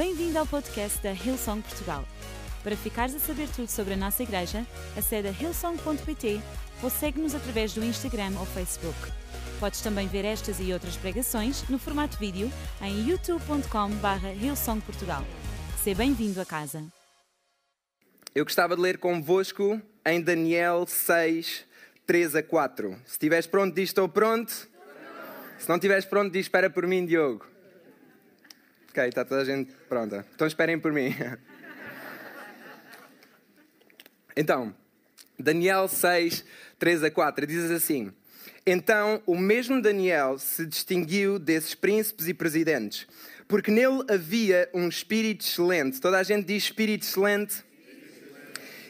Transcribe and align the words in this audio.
Bem-vindo 0.00 0.38
ao 0.38 0.46
podcast 0.46 1.02
da 1.02 1.12
Hillsong 1.12 1.60
Portugal. 1.60 2.06
Para 2.64 2.74
ficares 2.74 3.14
a 3.14 3.18
saber 3.18 3.46
tudo 3.54 3.68
sobre 3.68 3.92
a 3.92 3.96
nossa 3.98 4.22
igreja, 4.22 4.66
acede 4.96 5.28
a 5.28 5.30
hillsong.pt 5.30 6.40
ou 6.82 6.88
segue-nos 6.88 7.34
através 7.34 7.74
do 7.74 7.84
Instagram 7.84 8.32
ou 8.38 8.46
Facebook. 8.46 8.96
Podes 9.60 9.82
também 9.82 10.08
ver 10.08 10.24
estas 10.24 10.58
e 10.58 10.72
outras 10.72 10.96
pregações 10.96 11.68
no 11.68 11.78
formato 11.78 12.16
vídeo 12.16 12.50
em 12.80 13.10
youtube.com.br 13.10 14.42
hillsongportugal. 14.42 15.22
Seja 15.84 15.98
bem-vindo 15.98 16.40
a 16.40 16.46
casa. 16.46 16.82
Eu 18.34 18.46
gostava 18.46 18.76
de 18.76 18.80
ler 18.80 18.96
convosco 18.96 19.82
em 20.06 20.22
Daniel 20.22 20.86
6, 20.86 21.66
3 22.06 22.36
a 22.36 22.42
4. 22.42 22.96
Se 23.04 23.12
estiveres 23.12 23.46
pronto, 23.46 23.74
diz 23.74 23.90
estou 23.90 24.08
pronto. 24.08 24.66
Se 25.58 25.68
não 25.68 25.76
estiveres 25.76 26.06
pronto, 26.06 26.32
diz 26.32 26.46
espera 26.46 26.70
por 26.70 26.86
mim, 26.86 27.04
Diogo. 27.04 27.49
Ok, 28.90 29.04
está 29.06 29.24
toda 29.24 29.42
a 29.42 29.44
gente 29.44 29.72
pronta. 29.88 30.26
Então 30.34 30.46
esperem 30.46 30.78
por 30.78 30.92
mim. 30.92 31.14
Então, 34.36 34.74
Daniel 35.38 35.86
6, 35.86 36.44
3 36.78 37.04
a 37.04 37.10
4, 37.10 37.46
diz 37.46 37.70
assim: 37.70 38.12
Então 38.66 39.22
o 39.26 39.36
mesmo 39.36 39.82
Daniel 39.82 40.38
se 40.38 40.66
distinguiu 40.66 41.38
desses 41.38 41.74
príncipes 41.74 42.26
e 42.26 42.34
presidentes, 42.34 43.06
porque 43.46 43.70
nele 43.70 44.02
havia 44.08 44.68
um 44.72 44.88
espírito 44.88 45.44
excelente. 45.44 46.00
Toda 46.00 46.18
a 46.18 46.22
gente 46.22 46.46
diz 46.46 46.64
espírito 46.64 47.02
excelente 47.02 47.62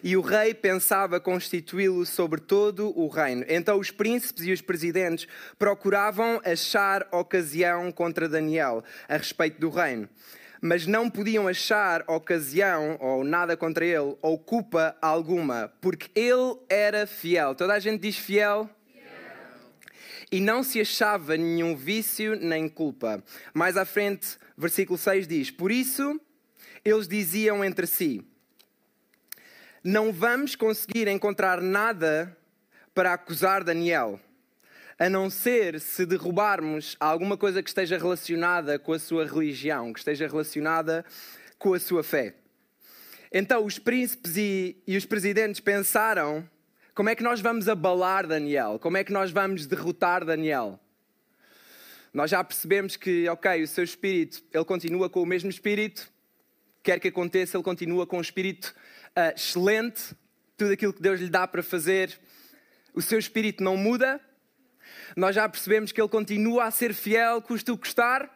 e 0.02 0.16
o 0.16 0.20
rei 0.20 0.54
pensava 0.54 1.20
constituí-lo 1.20 2.04
sobre 2.06 2.41
todo 2.41 2.92
o 2.98 3.08
reino. 3.08 3.45
Então 3.48 3.78
os 3.78 3.91
príncipes 3.91 4.45
e 4.45 4.52
os 4.52 4.60
presidentes 4.60 5.27
procuravam 5.58 6.41
achar 6.45 7.06
ocasião 7.10 7.91
contra 7.92 8.28
Daniel 8.28 8.82
a 9.08 9.16
respeito 9.16 9.60
do 9.60 9.70
reino. 9.70 10.08
Mas 10.60 10.86
não 10.86 11.08
podiam 11.08 11.48
achar 11.48 12.05
ocasião 12.06 12.98
ou 13.00 13.24
nada 13.24 13.56
contra 13.56 13.84
ele, 13.84 14.16
ou 14.20 14.38
culpa 14.38 14.94
alguma, 15.00 15.72
porque 15.80 16.10
ele 16.14 16.58
era 16.69 17.06
fiel. 17.06 17.55
Toda 17.55 17.72
a 17.72 17.78
gente 17.78 18.03
diz 18.03 18.16
fiel? 18.16 18.69
e 20.32 20.41
não 20.41 20.62
se 20.62 20.80
achava 20.80 21.36
nenhum 21.36 21.75
vício 21.75 22.36
nem 22.36 22.69
culpa. 22.69 23.22
Mais 23.53 23.77
à 23.77 23.84
frente, 23.84 24.36
versículo 24.56 24.97
6 24.97 25.27
diz: 25.27 25.50
Por 25.50 25.72
isso 25.72 26.20
eles 26.84 27.08
diziam 27.08 27.64
entre 27.64 27.86
si: 27.86 28.25
não 29.83 30.12
vamos 30.12 30.55
conseguir 30.55 31.09
encontrar 31.09 31.61
nada 31.61 32.36
para 32.95 33.14
acusar 33.14 33.64
Daniel, 33.64 34.20
a 34.98 35.09
não 35.09 35.31
ser 35.31 35.81
se 35.81 36.05
derrubarmos 36.05 36.97
alguma 37.00 37.37
coisa 37.37 37.62
que 37.62 37.70
esteja 37.70 37.97
relacionada 37.97 38.78
com 38.78 38.92
a 38.92 38.98
sua 38.98 39.27
religião, 39.27 39.92
que 39.92 39.98
esteja 39.98 40.27
relacionada 40.27 41.05
com 41.59 41.72
a 41.72 41.81
sua 41.81 42.03
fé. 42.03 42.34
Então 43.33 43.64
os 43.64 43.78
príncipes 43.78 44.37
e, 44.37 44.77
e 44.87 44.97
os 44.97 45.06
presidentes 45.06 45.61
pensaram: 45.61 46.47
como 46.94 47.09
é 47.09 47.15
que 47.15 47.22
nós 47.22 47.41
vamos 47.41 47.69
abalar 47.69 48.27
Daniel? 48.27 48.78
Como 48.78 48.97
é 48.97 49.05
que 49.05 49.12
nós 49.12 49.31
vamos 49.31 49.67
derrotar 49.67 50.25
Daniel? 50.25 50.78
Nós 52.12 52.31
já 52.31 52.42
percebemos 52.42 52.97
que, 52.97 53.28
ok, 53.28 53.62
o 53.62 53.69
seu 53.69 53.84
espírito, 53.84 54.42
ele 54.53 54.65
continua 54.65 55.09
com 55.09 55.22
o 55.22 55.27
mesmo 55.27 55.48
espírito, 55.48 56.11
quer 56.83 56.98
que 56.98 57.06
aconteça, 57.09 57.56
ele 57.56 57.62
continua 57.62 58.05
com 58.05 58.19
o 58.19 58.20
espírito 58.20 58.75
uh, 59.16 59.34
excelente, 59.34 60.14
tudo 60.56 60.72
aquilo 60.72 60.92
que 60.92 61.03
Deus 61.03 61.20
lhe 61.20 61.28
dá 61.28 61.47
para 61.47 61.62
fazer, 61.62 62.19
o 62.94 63.00
seu 63.00 63.19
espírito 63.19 63.62
não 63.62 63.77
muda. 63.77 64.20
Nós 65.16 65.34
já 65.34 65.48
percebemos 65.48 65.92
que 65.92 66.00
ele 66.00 66.08
continua 66.08 66.64
a 66.64 66.70
ser 66.70 66.94
fiel, 66.94 67.41
custa 67.42 67.72
o 67.72 67.78
custar. 67.78 68.31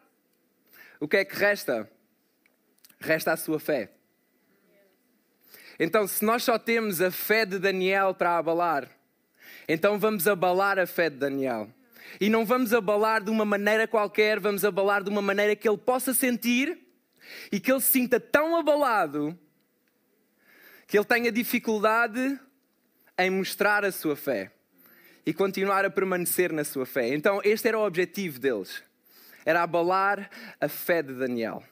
O 1.00 1.08
que 1.08 1.18
é 1.18 1.24
que 1.24 1.34
resta? 1.34 1.90
Resta 3.00 3.32
a 3.32 3.36
sua 3.36 3.58
fé. 3.58 3.90
Então, 5.78 6.06
se 6.06 6.24
nós 6.24 6.42
só 6.44 6.58
temos 6.58 7.00
a 7.00 7.10
fé 7.10 7.44
de 7.44 7.58
Daniel 7.58 8.14
para 8.14 8.38
abalar, 8.38 8.88
então 9.68 9.98
vamos 9.98 10.28
abalar 10.28 10.78
a 10.78 10.86
fé 10.86 11.10
de 11.10 11.16
Daniel. 11.16 11.68
E 12.20 12.30
não 12.30 12.46
vamos 12.46 12.72
abalar 12.72 13.22
de 13.22 13.30
uma 13.30 13.44
maneira 13.44 13.88
qualquer, 13.88 14.38
vamos 14.38 14.64
abalar 14.64 15.02
de 15.02 15.10
uma 15.10 15.22
maneira 15.22 15.56
que 15.56 15.68
ele 15.68 15.78
possa 15.78 16.14
sentir 16.14 16.78
e 17.50 17.58
que 17.58 17.72
ele 17.72 17.80
se 17.80 17.92
sinta 17.92 18.20
tão 18.20 18.56
abalado 18.56 19.36
que 20.86 20.96
ele 20.98 21.04
tenha 21.04 21.32
dificuldade 21.32 22.38
em 23.18 23.30
mostrar 23.30 23.84
a 23.84 23.92
sua 23.92 24.16
fé 24.16 24.50
e 25.26 25.32
continuar 25.32 25.84
a 25.84 25.90
permanecer 25.90 26.52
na 26.52 26.64
sua 26.64 26.84
fé. 26.84 27.14
Então, 27.14 27.40
este 27.44 27.68
era 27.68 27.78
o 27.78 27.86
objetivo 27.86 28.38
deles: 28.38 28.82
era 29.44 29.62
abalar 29.62 30.30
a 30.60 30.68
fé 30.68 31.02
de 31.02 31.14
Daniel. 31.14 31.62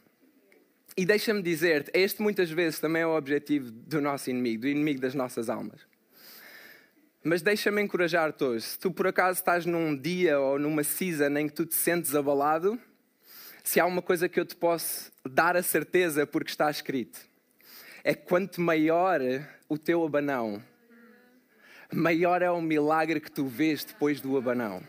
E 0.96 1.06
deixa-me 1.06 1.42
dizer-te, 1.42 1.90
este 1.94 2.20
muitas 2.20 2.50
vezes 2.50 2.78
também 2.78 3.02
é 3.02 3.06
o 3.06 3.16
objetivo 3.16 3.70
do 3.70 4.00
nosso 4.00 4.28
inimigo, 4.28 4.62
do 4.62 4.68
inimigo 4.68 5.00
das 5.00 5.14
nossas 5.14 5.48
almas. 5.48 5.80
Mas 7.24 7.40
deixa-me 7.40 7.80
encorajar-te 7.80 8.44
hoje. 8.44 8.64
Se 8.66 8.78
tu 8.78 8.90
por 8.90 9.06
acaso 9.06 9.38
estás 9.38 9.64
num 9.64 9.96
dia 9.96 10.38
ou 10.38 10.58
numa 10.58 10.84
season 10.84 11.38
em 11.38 11.48
que 11.48 11.54
tu 11.54 11.64
te 11.64 11.74
sentes 11.74 12.14
abalado, 12.14 12.78
se 13.62 13.80
há 13.80 13.86
uma 13.86 14.02
coisa 14.02 14.28
que 14.28 14.38
eu 14.38 14.44
te 14.44 14.56
posso 14.56 15.10
dar 15.24 15.56
a 15.56 15.62
certeza 15.62 16.26
porque 16.26 16.50
está 16.50 16.70
escrito, 16.70 17.20
é 18.04 18.14
quanto 18.14 18.60
maior 18.60 19.20
o 19.68 19.78
teu 19.78 20.04
abanão, 20.04 20.62
maior 21.92 22.42
é 22.42 22.50
o 22.50 22.60
milagre 22.60 23.20
que 23.20 23.30
tu 23.30 23.46
vês 23.46 23.84
depois 23.84 24.20
do 24.20 24.36
abanão. 24.36 24.82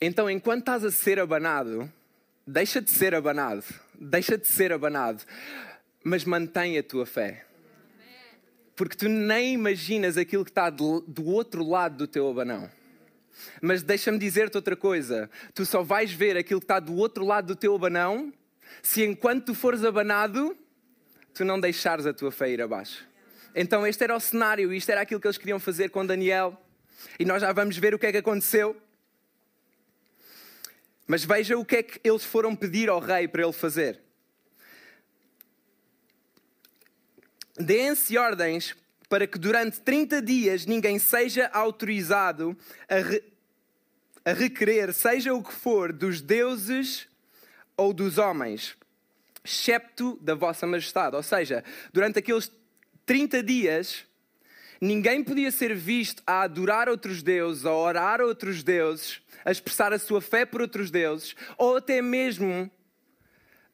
Então, 0.00 0.28
enquanto 0.28 0.60
estás 0.60 0.84
a 0.84 0.90
ser 0.90 1.20
abanado, 1.20 1.90
deixa 2.46 2.80
de 2.80 2.90
ser 2.90 3.14
abanado, 3.14 3.64
deixa 3.94 4.36
de 4.36 4.48
ser 4.48 4.72
abanado, 4.72 5.22
mas 6.02 6.24
mantém 6.24 6.76
a 6.76 6.82
tua 6.82 7.06
fé. 7.06 7.46
Porque 8.74 8.96
tu 8.96 9.08
nem 9.08 9.52
imaginas 9.52 10.16
aquilo 10.16 10.44
que 10.44 10.50
está 10.50 10.70
do 10.70 11.24
outro 11.24 11.62
lado 11.64 11.98
do 11.98 12.06
teu 12.08 12.28
abanão. 12.28 12.68
Mas 13.60 13.82
deixa-me 13.82 14.18
dizer-te 14.18 14.56
outra 14.56 14.74
coisa: 14.74 15.30
tu 15.54 15.64
só 15.64 15.82
vais 15.82 16.12
ver 16.12 16.36
aquilo 16.36 16.60
que 16.60 16.64
está 16.64 16.80
do 16.80 16.96
outro 16.96 17.24
lado 17.24 17.48
do 17.48 17.56
teu 17.56 17.74
abanão 17.74 18.32
se 18.82 19.04
enquanto 19.04 19.46
tu 19.46 19.54
fores 19.54 19.84
abanado, 19.84 20.56
tu 21.34 21.44
não 21.44 21.58
deixares 21.58 22.06
a 22.06 22.12
tua 22.12 22.30
fé 22.30 22.50
ir 22.50 22.60
abaixo. 22.60 23.06
Então, 23.54 23.86
este 23.86 24.04
era 24.04 24.16
o 24.16 24.20
cenário, 24.20 24.72
isto 24.72 24.90
era 24.90 25.02
aquilo 25.02 25.20
que 25.20 25.26
eles 25.26 25.38
queriam 25.38 25.60
fazer 25.60 25.90
com 25.90 26.04
Daniel. 26.04 26.56
E 27.18 27.24
nós 27.24 27.42
já 27.42 27.52
vamos 27.52 27.76
ver 27.76 27.94
o 27.94 27.98
que 27.98 28.06
é 28.06 28.12
que 28.12 28.18
aconteceu. 28.18 28.76
Mas 31.06 31.24
veja 31.24 31.58
o 31.58 31.64
que 31.64 31.76
é 31.76 31.82
que 31.82 32.00
eles 32.02 32.24
foram 32.24 32.56
pedir 32.56 32.88
ao 32.88 32.98
rei 32.98 33.28
para 33.28 33.42
ele 33.42 33.52
fazer. 33.52 34.00
Deem-se 37.58 38.16
ordens 38.16 38.74
para 39.08 39.26
que 39.26 39.38
durante 39.38 39.80
30 39.80 40.22
dias 40.22 40.64
ninguém 40.64 40.98
seja 40.98 41.50
autorizado 41.52 42.56
a, 42.88 42.96
re 42.96 43.22
a 44.24 44.32
requerer, 44.32 44.94
seja 44.94 45.34
o 45.34 45.42
que 45.42 45.52
for, 45.52 45.92
dos 45.92 46.22
deuses 46.22 47.08
ou 47.76 47.92
dos 47.92 48.16
homens 48.16 48.76
excepto 49.44 50.18
da 50.20 50.34
vossa 50.34 50.66
majestade. 50.66 51.16
Ou 51.16 51.22
seja, 51.22 51.64
durante 51.92 52.18
aqueles 52.18 52.50
30 53.04 53.42
dias, 53.42 54.04
ninguém 54.80 55.22
podia 55.22 55.50
ser 55.50 55.74
visto 55.74 56.22
a 56.26 56.42
adorar 56.42 56.88
outros 56.88 57.22
deuses, 57.22 57.66
a 57.66 57.72
orar 57.74 58.20
a 58.20 58.24
outros 58.24 58.62
deuses, 58.62 59.20
a 59.44 59.50
expressar 59.50 59.92
a 59.92 59.98
sua 59.98 60.20
fé 60.20 60.44
por 60.44 60.60
outros 60.60 60.90
deuses, 60.90 61.34
ou 61.58 61.76
até 61.76 62.00
mesmo 62.00 62.70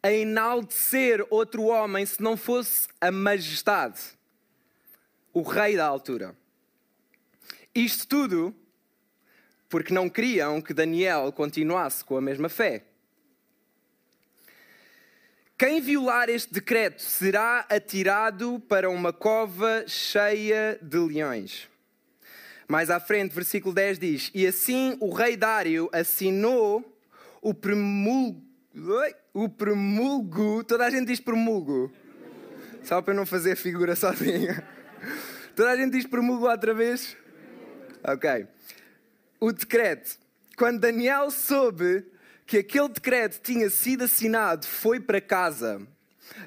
a 0.02 0.12
enaltecer 0.12 1.26
outro 1.28 1.64
homem 1.64 2.06
se 2.06 2.22
não 2.22 2.36
fosse 2.36 2.88
a 3.00 3.10
majestade, 3.10 4.00
o 5.32 5.42
rei 5.42 5.76
da 5.76 5.86
altura. 5.86 6.36
Isto 7.74 8.06
tudo 8.06 8.54
porque 9.68 9.92
não 9.92 10.08
queriam 10.08 10.60
que 10.62 10.72
Daniel 10.72 11.30
continuasse 11.30 12.04
com 12.04 12.16
a 12.16 12.20
mesma 12.20 12.48
fé. 12.48 12.84
Quem 15.58 15.80
violar 15.80 16.30
este 16.30 16.54
decreto 16.54 17.02
será 17.02 17.66
atirado 17.68 18.60
para 18.68 18.88
uma 18.88 19.12
cova 19.12 19.82
cheia 19.88 20.78
de 20.80 20.96
leões. 20.98 21.68
Mais 22.68 22.90
à 22.90 23.00
frente, 23.00 23.34
versículo 23.34 23.74
10 23.74 23.98
diz: 23.98 24.30
E 24.32 24.46
assim 24.46 24.96
o 25.00 25.12
rei 25.12 25.36
Dário 25.36 25.90
assinou 25.92 26.96
o 27.42 27.52
premulgo. 27.52 28.40
O 29.34 29.48
premulgo. 29.48 30.62
Toda 30.62 30.86
a 30.86 30.90
gente 30.90 31.08
diz 31.08 31.18
premulgo. 31.18 31.92
Só 32.84 33.02
para 33.02 33.12
não 33.12 33.26
fazer 33.26 33.56
figura 33.56 33.96
sozinha. 33.96 34.64
Toda 35.56 35.72
a 35.72 35.76
gente 35.76 35.90
diz 35.90 36.06
premulgo 36.06 36.48
outra 36.48 36.72
vez? 36.72 37.16
Ok. 38.04 38.46
O 39.40 39.50
decreto. 39.50 40.18
Quando 40.56 40.78
Daniel 40.78 41.32
soube 41.32 42.06
que 42.48 42.56
aquele 42.56 42.88
decreto 42.88 43.42
tinha 43.42 43.68
sido 43.68 44.04
assinado 44.04 44.66
foi 44.66 44.98
para 44.98 45.20
casa. 45.20 45.82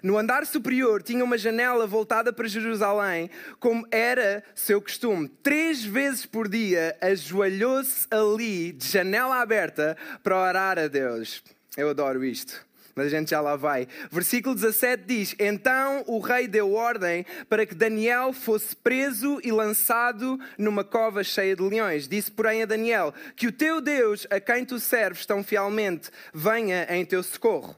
No 0.01 0.18
andar 0.18 0.48
superior 0.48 1.03
tinha 1.03 1.24
uma 1.24 1.38
janela 1.38 1.86
voltada 1.86 2.33
para 2.33 2.48
Jerusalém, 2.48 3.30
como 3.59 3.86
era 3.92 4.44
seu 4.56 4.81
costume. 4.81 5.30
Três 5.44 5.83
vezes 5.83 6.25
por 6.25 6.48
dia 6.48 6.98
ajoelhou-se 7.00 8.07
ali, 8.09 8.71
de 8.71 8.88
janela 8.88 9.42
aberta, 9.42 9.95
para 10.24 10.42
orar 10.42 10.80
a 10.80 10.88
Deus. 10.88 11.44
Eu 11.77 11.92
adoro 11.92 12.25
isto. 12.25 12.65
Mas 12.95 13.07
a 13.07 13.09
gente 13.09 13.31
já 13.31 13.41
lá 13.41 13.55
vai. 13.55 13.88
Versículo 14.11 14.55
17 14.55 15.03
diz: 15.05 15.35
Então 15.39 16.03
o 16.07 16.19
rei 16.19 16.47
deu 16.47 16.73
ordem 16.73 17.25
para 17.49 17.65
que 17.65 17.75
Daniel 17.75 18.33
fosse 18.33 18.75
preso 18.75 19.39
e 19.43 19.51
lançado 19.51 20.39
numa 20.57 20.83
cova 20.83 21.23
cheia 21.23 21.55
de 21.55 21.63
leões. 21.63 22.07
Disse, 22.07 22.31
porém, 22.31 22.63
a 22.63 22.65
Daniel: 22.65 23.13
Que 23.35 23.47
o 23.47 23.51
teu 23.51 23.81
Deus, 23.81 24.27
a 24.29 24.39
quem 24.39 24.65
tu 24.65 24.79
serves 24.79 25.25
tão 25.25 25.43
fielmente, 25.43 26.09
venha 26.33 26.88
em 26.89 27.05
teu 27.05 27.23
socorro. 27.23 27.75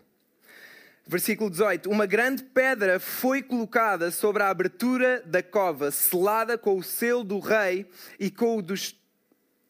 Versículo 1.06 1.50
18: 1.50 1.89
Uma 1.89 2.06
grande 2.06 2.44
pedra 2.44 3.00
foi 3.00 3.42
colocada 3.42 4.10
sobre 4.10 4.42
a 4.42 4.50
abertura 4.50 5.21
da 5.25 5.44
cova, 5.44 5.92
selada 5.92 6.57
com 6.57 6.77
o 6.77 6.83
selo 6.83 7.24
do 7.24 7.39
rei 7.39 7.86
e 8.19 8.31
com 8.31 8.57
o 8.57 8.62
dos 8.62 8.95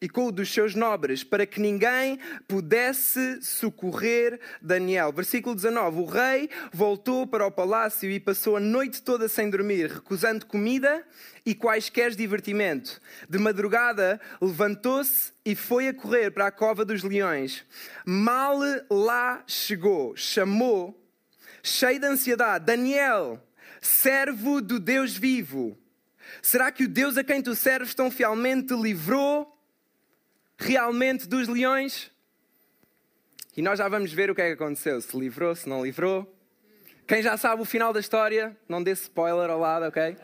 e 0.00 0.08
com 0.08 0.26
o 0.26 0.32
dos 0.32 0.52
seus 0.52 0.74
nobres, 0.74 1.24
para 1.24 1.46
que 1.46 1.60
ninguém 1.60 2.18
pudesse 2.46 3.40
socorrer 3.42 4.38
Daniel. 4.60 5.12
Versículo 5.12 5.54
19: 5.54 6.00
O 6.00 6.04
rei 6.04 6.50
voltou 6.72 7.26
para 7.26 7.46
o 7.46 7.50
palácio 7.50 8.10
e 8.10 8.20
passou 8.20 8.56
a 8.56 8.60
noite 8.60 9.02
toda 9.02 9.28
sem 9.28 9.48
dormir, 9.48 9.90
recusando 9.90 10.46
comida 10.46 11.02
e 11.46 11.54
quaisquer 11.54 12.10
divertimento. 12.10 13.00
De 13.28 13.38
madrugada 13.38 14.20
levantou-se 14.40 15.32
e 15.44 15.54
foi 15.54 15.88
a 15.88 15.94
correr 15.94 16.30
para 16.30 16.46
a 16.46 16.52
cova 16.52 16.84
dos 16.84 17.02
leões. 17.02 17.64
Mal 18.04 18.58
lá 18.90 19.42
chegou, 19.46 20.16
chamou, 20.16 21.02
cheio 21.62 22.00
de 22.00 22.06
ansiedade: 22.06 22.66
Daniel, 22.66 23.42
servo 23.80 24.60
do 24.60 24.78
Deus 24.78 25.16
vivo. 25.16 25.78
Será 26.42 26.72
que 26.72 26.84
o 26.84 26.88
Deus 26.88 27.16
a 27.16 27.24
quem 27.24 27.40
tu 27.40 27.54
serves 27.54 27.94
tão 27.94 28.10
fielmente 28.10 28.68
te 28.68 28.74
livrou 28.74 29.53
realmente 30.58 31.26
dos 31.26 31.48
leões? 31.48 32.10
E 33.56 33.62
nós 33.62 33.78
já 33.78 33.88
vamos 33.88 34.12
ver 34.12 34.30
o 34.30 34.34
que 34.34 34.42
é 34.42 34.48
que 34.48 34.54
aconteceu. 34.54 35.00
Se 35.00 35.16
livrou, 35.16 35.54
se 35.54 35.68
não 35.68 35.84
livrou. 35.84 36.30
Quem 37.06 37.22
já 37.22 37.36
sabe 37.36 37.62
o 37.62 37.64
final 37.64 37.92
da 37.92 38.00
história, 38.00 38.56
não 38.68 38.82
dê 38.82 38.92
spoiler 38.92 39.50
ao 39.50 39.60
lado, 39.60 39.86
ok? 39.86 40.16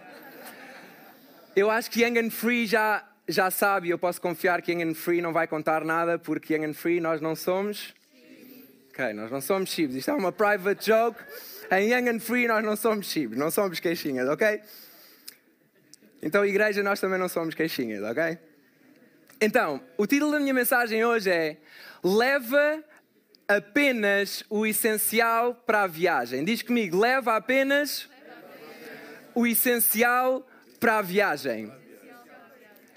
Eu 1.55 1.71
acho 1.71 1.91
que 1.91 2.03
Young 2.03 2.19
and 2.19 2.31
Free 2.31 2.67
já, 2.67 3.07
já 3.29 3.51
sabe, 3.51 3.91
eu 3.91 3.99
posso 3.99 4.21
confiar 4.21 4.63
que 4.63 4.73
Young 4.73 4.91
and 4.91 4.95
Free 4.95 5.21
não 5.21 5.33
vai 5.33 5.47
contar 5.47 5.85
nada, 5.85 6.19
porque 6.19 6.55
Young 6.55 6.67
and 6.67 6.75
Free 6.75 7.01
nós 7.01 7.21
não 7.21 7.37
somos. 7.37 7.95
Ok, 8.91 9.13
nós 9.13 9.31
não 9.31 9.41
somos 9.41 9.71
chibs. 9.71 9.95
Isto 9.95 10.11
é 10.11 10.15
uma 10.15 10.33
private 10.33 10.85
joke. 10.87 11.21
Em 11.71 11.93
Young 11.93 12.09
and 12.09 12.21
Free 12.21 12.49
nós 12.49 12.65
não 12.65 12.75
somos 12.75 13.07
chibs, 13.07 13.37
não 13.37 13.51
somos 13.51 13.79
queixinhas, 13.79 14.29
ok? 14.29 14.61
Então, 16.23 16.45
igreja, 16.45 16.83
nós 16.83 16.99
também 16.99 17.19
não 17.19 17.29
somos 17.29 17.55
queixinhas, 17.55 18.03
ok? 18.03 18.39
Então, 19.41 19.81
o 19.97 20.07
título 20.07 20.33
da 20.33 20.39
minha 20.39 20.53
mensagem 20.53 21.03
hoje 21.03 21.31
é 21.31 21.57
Leva 22.05 22.85
apenas 23.49 24.45
o 24.51 24.67
essencial 24.67 25.55
para 25.55 25.83
a 25.83 25.87
viagem. 25.87 26.45
Diz 26.45 26.63
comigo, 26.63 26.99
leva 26.99 27.37
apenas 27.37 28.09
o 29.35 29.47
essencial 29.47 30.47
para 30.79 30.99
a 30.99 31.03
viagem. 31.03 31.73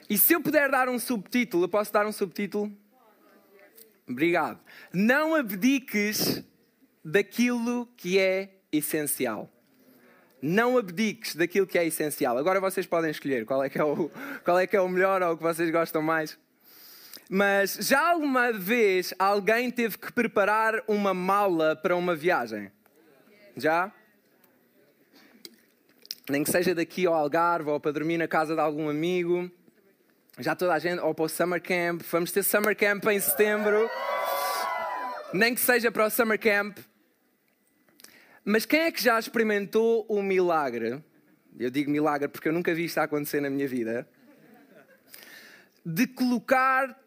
E 0.09 0.17
se 0.17 0.33
eu 0.33 0.41
puder 0.41 0.69
dar 0.69 0.89
um 0.89 0.99
subtítulo, 0.99 1.63
eu 1.63 1.69
posso 1.69 1.91
dar 1.93 2.05
um 2.05 2.11
subtítulo? 2.11 2.71
Obrigado. 4.07 4.59
Não 4.91 5.33
abdiques 5.33 6.43
daquilo 7.03 7.87
que 7.95 8.19
é 8.19 8.57
essencial. 8.71 9.49
Não 10.45 10.77
abdiques 10.77 11.37
daquilo 11.37 11.65
que 11.65 11.79
é 11.79 11.85
essencial. 11.85 12.37
Agora 12.37 12.59
vocês 12.59 12.85
podem 12.85 13.09
escolher 13.09 13.45
qual 13.45 13.63
é 13.63 13.69
que 13.69 13.79
é 13.79 13.83
o, 13.83 14.11
qual 14.43 14.59
é, 14.59 14.67
que 14.67 14.75
é 14.75 14.81
o 14.81 14.89
melhor 14.89 15.23
ou 15.23 15.31
o 15.31 15.37
que 15.37 15.43
vocês 15.43 15.71
gostam 15.71 16.01
mais. 16.01 16.37
Mas 17.29 17.77
já 17.79 18.09
alguma 18.09 18.51
vez 18.51 19.13
alguém 19.17 19.71
teve 19.71 19.97
que 19.97 20.11
preparar 20.11 20.83
uma 20.85 21.13
mala 21.13 21.77
para 21.77 21.95
uma 21.95 22.13
viagem? 22.13 22.69
Já? 23.55 23.89
Nem 26.29 26.43
que 26.43 26.51
seja 26.51 26.75
daqui 26.75 27.05
ao 27.05 27.13
Algarve 27.13 27.69
ou 27.69 27.79
para 27.79 27.93
dormir 27.93 28.17
na 28.17 28.27
casa 28.27 28.53
de 28.53 28.59
algum 28.59 28.89
amigo. 28.89 29.49
Já 30.39 30.53
toda 30.57 30.73
a 30.73 30.79
gente, 30.79 30.99
ou 30.99 31.15
para 31.15 31.23
o 31.23 31.29
Summer 31.29 31.61
Camp. 31.61 32.01
Vamos 32.11 32.33
ter 32.33 32.43
Summer 32.43 32.75
Camp 32.75 33.05
em 33.05 33.19
setembro. 33.21 33.89
Nem 35.33 35.55
que 35.55 35.61
seja 35.61 35.89
para 35.89 36.05
o 36.05 36.09
Summer 36.09 36.37
Camp. 36.37 36.77
Mas 38.45 38.65
quem 38.65 38.81
é 38.81 38.91
que 38.91 39.01
já 39.01 39.17
experimentou 39.17 40.05
o 40.09 40.21
milagre? 40.21 41.01
Eu 41.57 41.69
digo 41.69 41.89
milagre 41.89 42.27
porque 42.27 42.49
eu 42.49 42.53
nunca 42.53 42.73
vi 42.73 42.85
isto 42.85 42.97
acontecer 42.97 43.39
na 43.39 43.49
minha 43.49 43.67
vida. 43.67 44.07
De 45.85 46.05
colocar 46.07 46.99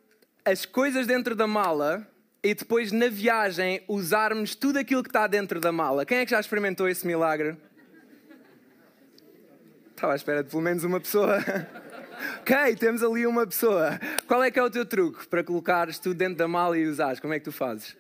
as 0.45 0.65
coisas 0.65 1.07
dentro 1.07 1.35
da 1.35 1.47
mala 1.47 2.09
e 2.43 2.55
depois 2.55 2.91
na 2.91 3.09
viagem 3.09 3.83
usarmos 3.87 4.55
tudo 4.55 4.79
aquilo 4.79 5.03
que 5.03 5.11
está 5.11 5.27
dentro 5.27 5.61
da 5.61 5.71
mala. 5.71 6.07
Quem 6.07 6.19
é 6.19 6.25
que 6.25 6.31
já 6.31 6.41
experimentou 6.41 6.89
esse 6.89 7.07
milagre? 7.07 7.57
Estava 9.91 10.15
à 10.15 10.17
espera 10.17 10.43
de 10.43 10.49
pelo 10.49 10.63
menos 10.63 10.85
uma 10.85 11.01
pessoa. 11.01 11.39
ok, 12.41 12.77
temos 12.77 13.03
ali 13.03 13.27
uma 13.27 13.47
pessoa. 13.47 13.99
Qual 14.27 14.43
é 14.43 14.51
que 14.51 14.59
é 14.59 14.63
o 14.63 14.71
teu 14.71 14.87
truque 14.87 15.27
para 15.27 15.45
colocares 15.45 15.99
tudo 15.99 16.17
dentro 16.17 16.37
da 16.37 16.49
mala 16.49 16.79
e 16.79 16.87
usares? 16.87 17.21
Como 17.21 17.35
é 17.35 17.39
que 17.39 17.45
tu 17.45 17.53
fazes? 17.53 17.97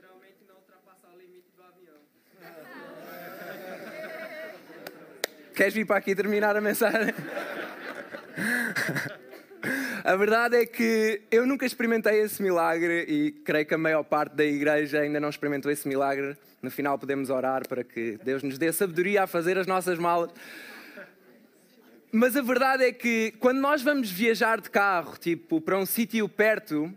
Queres 5.57 5.73
vir 5.73 5.87
para 5.87 5.97
aqui 5.97 6.15
terminar 6.15 6.55
a 6.55 6.61
mensagem? 6.61 7.15
a 10.05 10.15
verdade 10.15 10.57
é 10.57 10.67
que 10.67 11.23
eu 11.31 11.47
nunca 11.47 11.65
experimentei 11.65 12.21
esse 12.21 12.43
milagre 12.43 13.07
e 13.09 13.31
creio 13.43 13.65
que 13.65 13.73
a 13.73 13.79
maior 13.79 14.03
parte 14.03 14.37
da 14.37 14.45
igreja 14.45 15.01
ainda 15.01 15.19
não 15.19 15.31
experimentou 15.31 15.73
esse 15.73 15.89
milagre. 15.89 16.37
No 16.61 16.71
final 16.71 16.99
podemos 16.99 17.31
orar 17.31 17.67
para 17.67 17.83
que 17.83 18.19
Deus 18.23 18.43
nos 18.43 18.59
dê 18.59 18.71
sabedoria 18.71 19.23
a 19.23 19.27
fazer 19.27 19.57
as 19.57 19.67
nossas 19.67 19.99
malas. 19.99 20.31
Mas 22.13 22.37
a 22.37 22.43
verdade 22.43 22.85
é 22.85 22.93
que 22.93 23.33
quando 23.41 23.59
nós 23.59 23.81
vamos 23.81 24.11
viajar 24.11 24.61
de 24.61 24.69
carro, 24.69 25.17
tipo, 25.17 25.59
para 25.59 25.79
um 25.79 25.87
sítio 25.87 26.29
perto, 26.29 26.93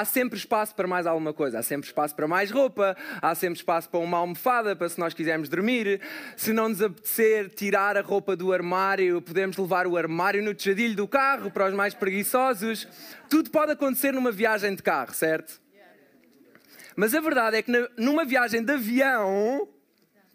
há 0.00 0.04
sempre 0.04 0.38
espaço 0.38 0.74
para 0.74 0.86
mais 0.86 1.06
alguma 1.06 1.32
coisa. 1.32 1.58
Há 1.58 1.62
sempre 1.62 1.86
espaço 1.86 2.14
para 2.14 2.26
mais 2.26 2.50
roupa, 2.50 2.96
há 3.20 3.34
sempre 3.34 3.58
espaço 3.58 3.88
para 3.88 4.00
uma 4.00 4.18
almofada, 4.18 4.74
para 4.74 4.88
se 4.88 4.98
nós 4.98 5.14
quisermos 5.14 5.48
dormir. 5.48 6.00
Se 6.36 6.52
não 6.52 6.68
nos 6.68 6.82
apetecer 6.82 7.48
tirar 7.50 7.96
a 7.96 8.00
roupa 8.00 8.36
do 8.36 8.52
armário, 8.52 9.20
podemos 9.22 9.56
levar 9.56 9.86
o 9.86 9.96
armário 9.96 10.42
no 10.42 10.54
tejadilho 10.54 10.96
do 10.96 11.08
carro 11.08 11.50
para 11.50 11.68
os 11.68 11.74
mais 11.74 11.94
preguiçosos. 11.94 12.88
Tudo 13.28 13.50
pode 13.50 13.72
acontecer 13.72 14.12
numa 14.12 14.32
viagem 14.32 14.74
de 14.74 14.82
carro, 14.82 15.14
certo? 15.14 15.62
Mas 16.96 17.14
a 17.14 17.20
verdade 17.20 17.56
é 17.56 17.62
que 17.62 17.72
numa 17.96 18.24
viagem 18.24 18.62
de 18.62 18.72
avião, 18.72 19.68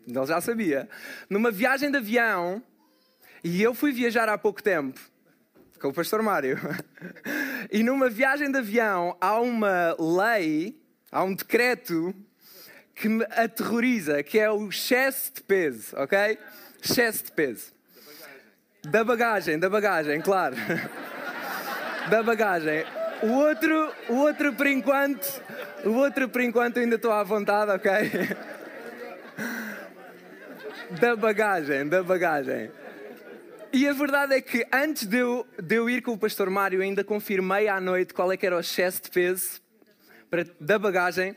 ele 0.06 0.26
já 0.26 0.42
sabia, 0.42 0.90
numa 1.30 1.52
viagem 1.52 1.90
de 1.90 1.98
avião, 1.98 2.62
e 3.42 3.62
eu 3.62 3.74
fui 3.74 3.94
viajar 3.94 4.28
há 4.28 4.38
pouco 4.38 4.62
tempo, 4.62 5.00
com 5.80 5.90
o 5.90 5.94
pastor 5.94 6.22
Mário. 6.22 6.60
E 7.72 7.84
numa 7.84 8.10
viagem 8.10 8.52
de 8.52 8.58
avião 8.58 9.16
há 9.22 9.40
uma 9.40 9.96
lei, 10.00 10.82
há 11.12 11.24
um 11.24 11.36
decreto 11.36 12.16
que 12.96 13.08
me 13.08 13.24
aterroriza, 13.26 14.24
que 14.24 14.40
é 14.40 14.50
o 14.50 14.70
excesso 14.70 15.32
de 15.36 15.44
peso, 15.44 15.96
ok? 15.96 16.40
Excesso 16.84 17.26
de 17.26 17.32
peso. 17.32 17.72
Da 18.84 19.04
bagagem, 19.04 19.60
da 19.60 19.70
bagagem, 19.70 20.20
claro. 20.20 20.56
Da 22.10 22.24
bagagem. 22.24 22.86
O 23.22 23.34
outro, 23.34 23.94
o 24.10 24.16
outro 24.16 24.54
por 24.54 24.66
enquanto, 24.66 25.44
o 25.86 25.92
outro 25.92 26.28
por 26.28 26.42
enquanto 26.42 26.80
ainda 26.80 26.96
estou 26.96 27.12
à 27.12 27.22
vontade, 27.22 27.72
ok? 27.72 27.92
Da 31.00 31.16
bagagem, 31.16 31.88
da 31.88 32.02
bagagem. 32.02 32.72
E 33.72 33.88
a 33.88 33.94
verdade 33.94 34.34
é 34.34 34.42
que 34.42 34.66
antes 34.74 35.06
de 35.06 35.18
eu, 35.18 35.46
de 35.62 35.76
eu 35.76 35.88
ir 35.88 36.02
com 36.02 36.14
o 36.14 36.18
pastor 36.18 36.50
Mário, 36.50 36.82
ainda 36.82 37.04
confirmei 37.04 37.68
à 37.68 37.80
noite 37.80 38.16
qual 38.16 38.32
é 38.32 38.38
que 38.38 38.44
era 38.44 38.56
o 38.58 38.60
excesso 38.60 39.04
de 39.04 39.12
peso 39.12 39.62
para, 40.28 40.44
da 40.60 40.80
bagagem, 40.80 41.36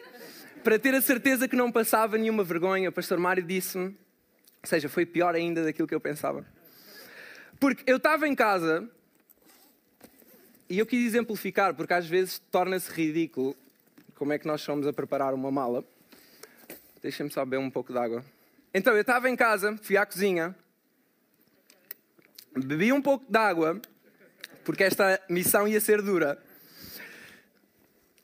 para 0.64 0.78
ter 0.78 0.94
a 0.94 1.02
certeza 1.02 1.46
que 1.46 1.54
não 1.54 1.70
passava 1.70 2.16
nenhuma 2.16 2.42
vergonha. 2.42 2.88
O 2.88 2.92
pastor 2.92 3.18
Mário 3.18 3.42
disse-me, 3.42 3.88
ou 3.88 4.66
seja, 4.66 4.88
foi 4.88 5.04
pior 5.04 5.34
ainda 5.34 5.62
daquilo 5.62 5.86
que 5.86 5.94
eu 5.94 6.00
pensava. 6.00 6.46
Porque 7.60 7.82
eu 7.86 7.98
estava 7.98 8.26
em 8.26 8.34
casa 8.34 8.88
e 10.70 10.78
eu 10.78 10.86
quis 10.86 11.04
exemplificar, 11.04 11.74
porque 11.74 11.92
às 11.92 12.06
vezes 12.06 12.38
torna-se 12.50 12.90
ridículo 12.90 13.54
como 14.14 14.32
é 14.32 14.38
que 14.38 14.46
nós 14.46 14.62
somos 14.62 14.86
a 14.86 14.92
preparar 14.92 15.34
uma 15.34 15.50
mala. 15.50 15.84
Deixem-me 17.02 17.30
só 17.30 17.44
beber 17.44 17.58
um 17.58 17.70
pouco 17.70 17.92
de 17.92 17.98
água. 17.98 18.24
Então, 18.72 18.94
eu 18.94 19.02
estava 19.02 19.28
em 19.28 19.36
casa, 19.36 19.76
fui 19.82 19.98
à 19.98 20.06
cozinha, 20.06 20.56
bebi 22.56 22.92
um 22.92 23.00
pouco 23.00 23.24
de 23.28 23.38
água, 23.38 23.80
porque 24.64 24.84
esta 24.84 25.20
missão 25.28 25.66
ia 25.66 25.80
ser 25.80 26.02
dura. 26.02 26.38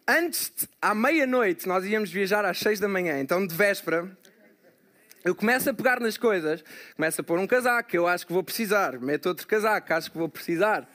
Antes, 0.06 0.52
à 0.80 0.94
meia-noite, 0.94 1.68
nós 1.68 1.84
íamos 1.84 2.10
viajar 2.10 2.44
às 2.44 2.58
seis 2.58 2.80
da 2.80 2.88
manhã, 2.88 3.20
então 3.20 3.46
de 3.46 3.54
véspera, 3.54 4.10
eu 5.24 5.34
começo 5.34 5.68
a 5.68 5.74
pegar 5.74 6.00
nas 6.00 6.16
coisas, 6.16 6.64
começo 6.96 7.20
a 7.20 7.24
pôr 7.24 7.38
um 7.38 7.46
casaco, 7.46 7.94
eu 7.94 8.06
acho 8.06 8.26
que 8.26 8.32
vou 8.32 8.42
precisar, 8.42 8.98
meto 8.98 9.26
outro 9.26 9.46
casaco, 9.46 9.92
acho 9.92 10.10
que 10.10 10.16
vou 10.16 10.28
precisar, 10.28 10.88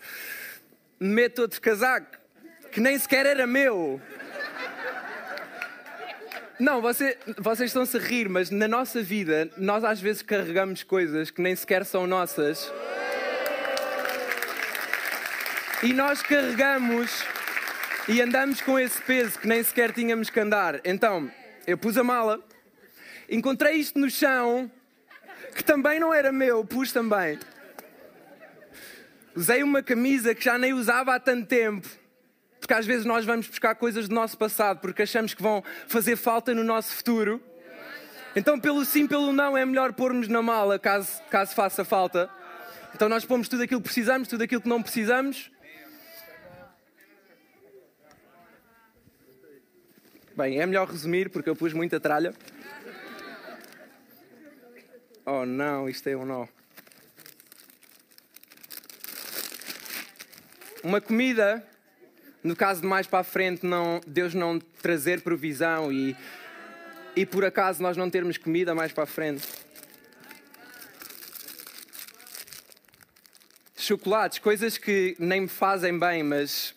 meto 0.99 1.43
outro 1.43 1.61
casaco, 1.61 2.17
que 2.71 2.79
nem 2.79 2.97
sequer 2.97 3.25
era 3.25 3.45
meu. 3.45 4.01
Não, 6.59 6.81
você, 6.81 7.17
vocês 7.37 7.69
estão-se 7.69 7.97
a 7.97 7.99
rir, 7.99 8.29
mas 8.29 8.49
na 8.49 8.67
nossa 8.67 9.01
vida, 9.03 9.49
nós 9.57 9.83
às 9.83 9.99
vezes 9.99 10.21
carregamos 10.21 10.81
coisas 10.81 11.29
que 11.29 11.41
nem 11.41 11.55
sequer 11.55 11.85
são 11.85 12.07
nossas. 12.07 12.71
E 15.83 15.91
nós 15.91 16.21
carregamos 16.21 17.25
e 18.07 18.21
andamos 18.21 18.61
com 18.61 18.79
esse 18.79 19.01
peso 19.01 19.37
que 19.37 19.45
nem 19.45 19.61
sequer 19.61 19.91
tínhamos 19.91 20.29
que 20.29 20.39
andar. 20.39 20.79
Então, 20.85 21.29
eu 21.67 21.77
pus 21.77 21.97
a 21.97 22.03
mala, 22.05 22.41
encontrei 23.29 23.73
isto 23.73 23.99
no 23.99 24.09
chão, 24.09 24.71
que 25.53 25.61
também 25.61 25.99
não 25.99 26.13
era 26.13 26.31
meu, 26.31 26.63
pus 26.63 26.93
também. 26.93 27.37
Usei 29.35 29.61
uma 29.61 29.83
camisa 29.83 30.33
que 30.33 30.45
já 30.45 30.57
nem 30.57 30.71
usava 30.71 31.15
há 31.15 31.19
tanto 31.19 31.47
tempo. 31.47 31.85
Porque 32.61 32.73
às 32.73 32.85
vezes 32.85 33.03
nós 33.03 33.25
vamos 33.25 33.45
buscar 33.47 33.75
coisas 33.75 34.07
do 34.07 34.15
nosso 34.15 34.37
passado 34.37 34.79
porque 34.79 35.01
achamos 35.01 35.33
que 35.33 35.43
vão 35.43 35.61
fazer 35.89 36.15
falta 36.15 36.53
no 36.53 36.63
nosso 36.63 36.95
futuro. 36.95 37.43
Então, 38.37 38.57
pelo 38.57 38.85
sim, 38.85 39.05
pelo 39.05 39.33
não, 39.33 39.57
é 39.57 39.65
melhor 39.65 39.91
pormos 39.91 40.29
na 40.29 40.41
mala 40.41 40.79
caso, 40.79 41.21
caso 41.29 41.53
faça 41.53 41.83
falta. 41.83 42.29
Então, 42.95 43.09
nós 43.09 43.25
pomos 43.25 43.49
tudo 43.49 43.63
aquilo 43.63 43.81
que 43.81 43.87
precisamos, 43.87 44.29
tudo 44.29 44.43
aquilo 44.45 44.61
que 44.61 44.69
não 44.69 44.81
precisamos. 44.81 45.51
Bem, 50.35 50.59
é 50.59 50.65
melhor 50.65 50.87
resumir 50.87 51.29
porque 51.29 51.47
eu 51.47 51.55
pus 51.55 51.73
muita 51.73 51.99
tralha. 51.99 52.33
Oh 55.23 55.45
não, 55.45 55.87
isto 55.87 56.07
é 56.09 56.17
um 56.17 56.25
nó. 56.25 56.47
Uma 60.83 60.99
comida, 60.99 61.63
no 62.43 62.55
caso 62.55 62.81
de 62.81 62.87
mais 62.87 63.05
para 63.05 63.19
a 63.19 63.23
frente, 63.23 63.63
não, 63.63 64.01
Deus 64.07 64.33
não 64.33 64.59
trazer 64.59 65.21
provisão 65.21 65.93
e, 65.93 66.17
e 67.15 67.27
por 67.27 67.45
acaso 67.45 67.83
nós 67.83 67.95
não 67.95 68.09
termos 68.09 68.35
comida 68.37 68.73
mais 68.73 68.91
para 68.91 69.03
a 69.03 69.07
frente. 69.07 69.47
Chocolates, 73.77 74.39
coisas 74.39 74.79
que 74.79 75.15
nem 75.19 75.41
me 75.41 75.47
fazem 75.47 75.97
bem, 75.97 76.23
mas 76.23 76.73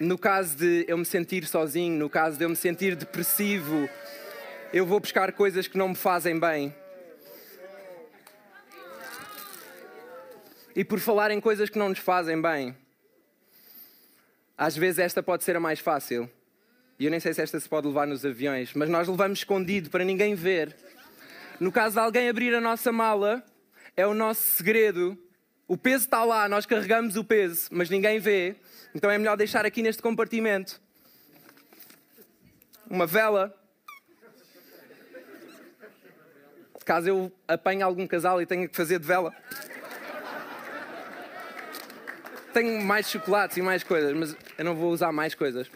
no 0.00 0.16
caso 0.16 0.56
de 0.56 0.84
eu 0.86 0.96
me 0.96 1.04
sentir 1.04 1.44
sozinho, 1.46 1.98
no 1.98 2.08
caso 2.08 2.38
de 2.38 2.44
eu 2.44 2.48
me 2.48 2.56
sentir 2.56 2.94
depressivo, 2.94 3.88
eu 4.72 4.86
vou 4.86 5.00
buscar 5.00 5.32
coisas 5.32 5.66
que 5.66 5.76
não 5.76 5.88
me 5.88 5.94
fazem 5.94 6.38
bem. 6.38 6.74
E 10.76 10.84
por 10.84 11.00
falar 11.00 11.32
em 11.32 11.40
coisas 11.40 11.68
que 11.68 11.78
não 11.78 11.88
nos 11.88 11.98
fazem 11.98 12.40
bem, 12.40 12.76
às 14.56 14.76
vezes 14.76 15.00
esta 15.00 15.22
pode 15.22 15.42
ser 15.42 15.56
a 15.56 15.60
mais 15.60 15.80
fácil. 15.80 16.30
E 16.98 17.04
eu 17.04 17.10
nem 17.10 17.18
sei 17.18 17.34
se 17.34 17.42
esta 17.42 17.58
se 17.58 17.68
pode 17.68 17.86
levar 17.88 18.06
nos 18.06 18.24
aviões, 18.24 18.72
mas 18.74 18.88
nós 18.88 19.08
levamos 19.08 19.40
escondido 19.40 19.90
para 19.90 20.04
ninguém 20.04 20.34
ver. 20.34 20.76
No 21.58 21.72
caso 21.72 21.94
de 21.94 22.00
alguém 22.00 22.28
abrir 22.28 22.54
a 22.54 22.60
nossa 22.60 22.92
mala, 22.92 23.44
é 23.96 24.06
o 24.06 24.14
nosso 24.14 24.42
segredo. 24.42 25.18
O 25.68 25.76
peso 25.76 26.04
está 26.06 26.24
lá, 26.24 26.48
nós 26.48 26.66
carregamos 26.66 27.14
o 27.16 27.22
peso, 27.22 27.68
mas 27.70 27.88
ninguém 27.88 28.18
vê. 28.18 28.56
Então 28.94 29.10
é 29.10 29.18
melhor 29.18 29.36
deixar 29.36 29.64
aqui 29.64 29.82
neste 29.82 30.02
compartimento. 30.02 30.80
Uma 32.90 33.06
vela. 33.06 33.54
Caso 36.84 37.06
eu 37.06 37.32
apanhe 37.46 37.82
algum 37.82 38.06
casal 38.06 38.40
e 38.40 38.46
tenha 38.46 38.66
que 38.66 38.74
fazer 38.74 38.98
de 38.98 39.06
vela 39.06 39.34
tenho 42.58 42.82
mais 42.82 43.08
chocolates 43.08 43.56
e 43.56 43.62
mais 43.62 43.84
coisas, 43.84 44.12
mas 44.12 44.36
eu 44.56 44.64
não 44.64 44.74
vou 44.74 44.90
usar 44.90 45.12
mais 45.12 45.34
coisas. 45.34 45.70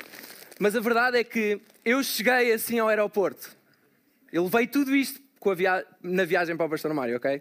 Mas 0.59 0.75
a 0.75 0.81
verdade 0.81 1.17
é 1.17 1.25
que 1.25 1.61
eu 1.85 2.03
cheguei 2.03 2.53
assim 2.53 2.79
ao 2.79 2.89
aeroporto. 2.89 3.57
Eu 4.33 4.45
levei 4.45 4.67
tudo 4.67 4.95
isto 4.95 5.21
via... 5.57 5.87
na 6.03 6.25
viagem 6.25 6.57
para 6.57 6.67
o 6.67 6.71
Pastor 6.71 6.93
Mário, 6.93 7.17
ok? 7.17 7.41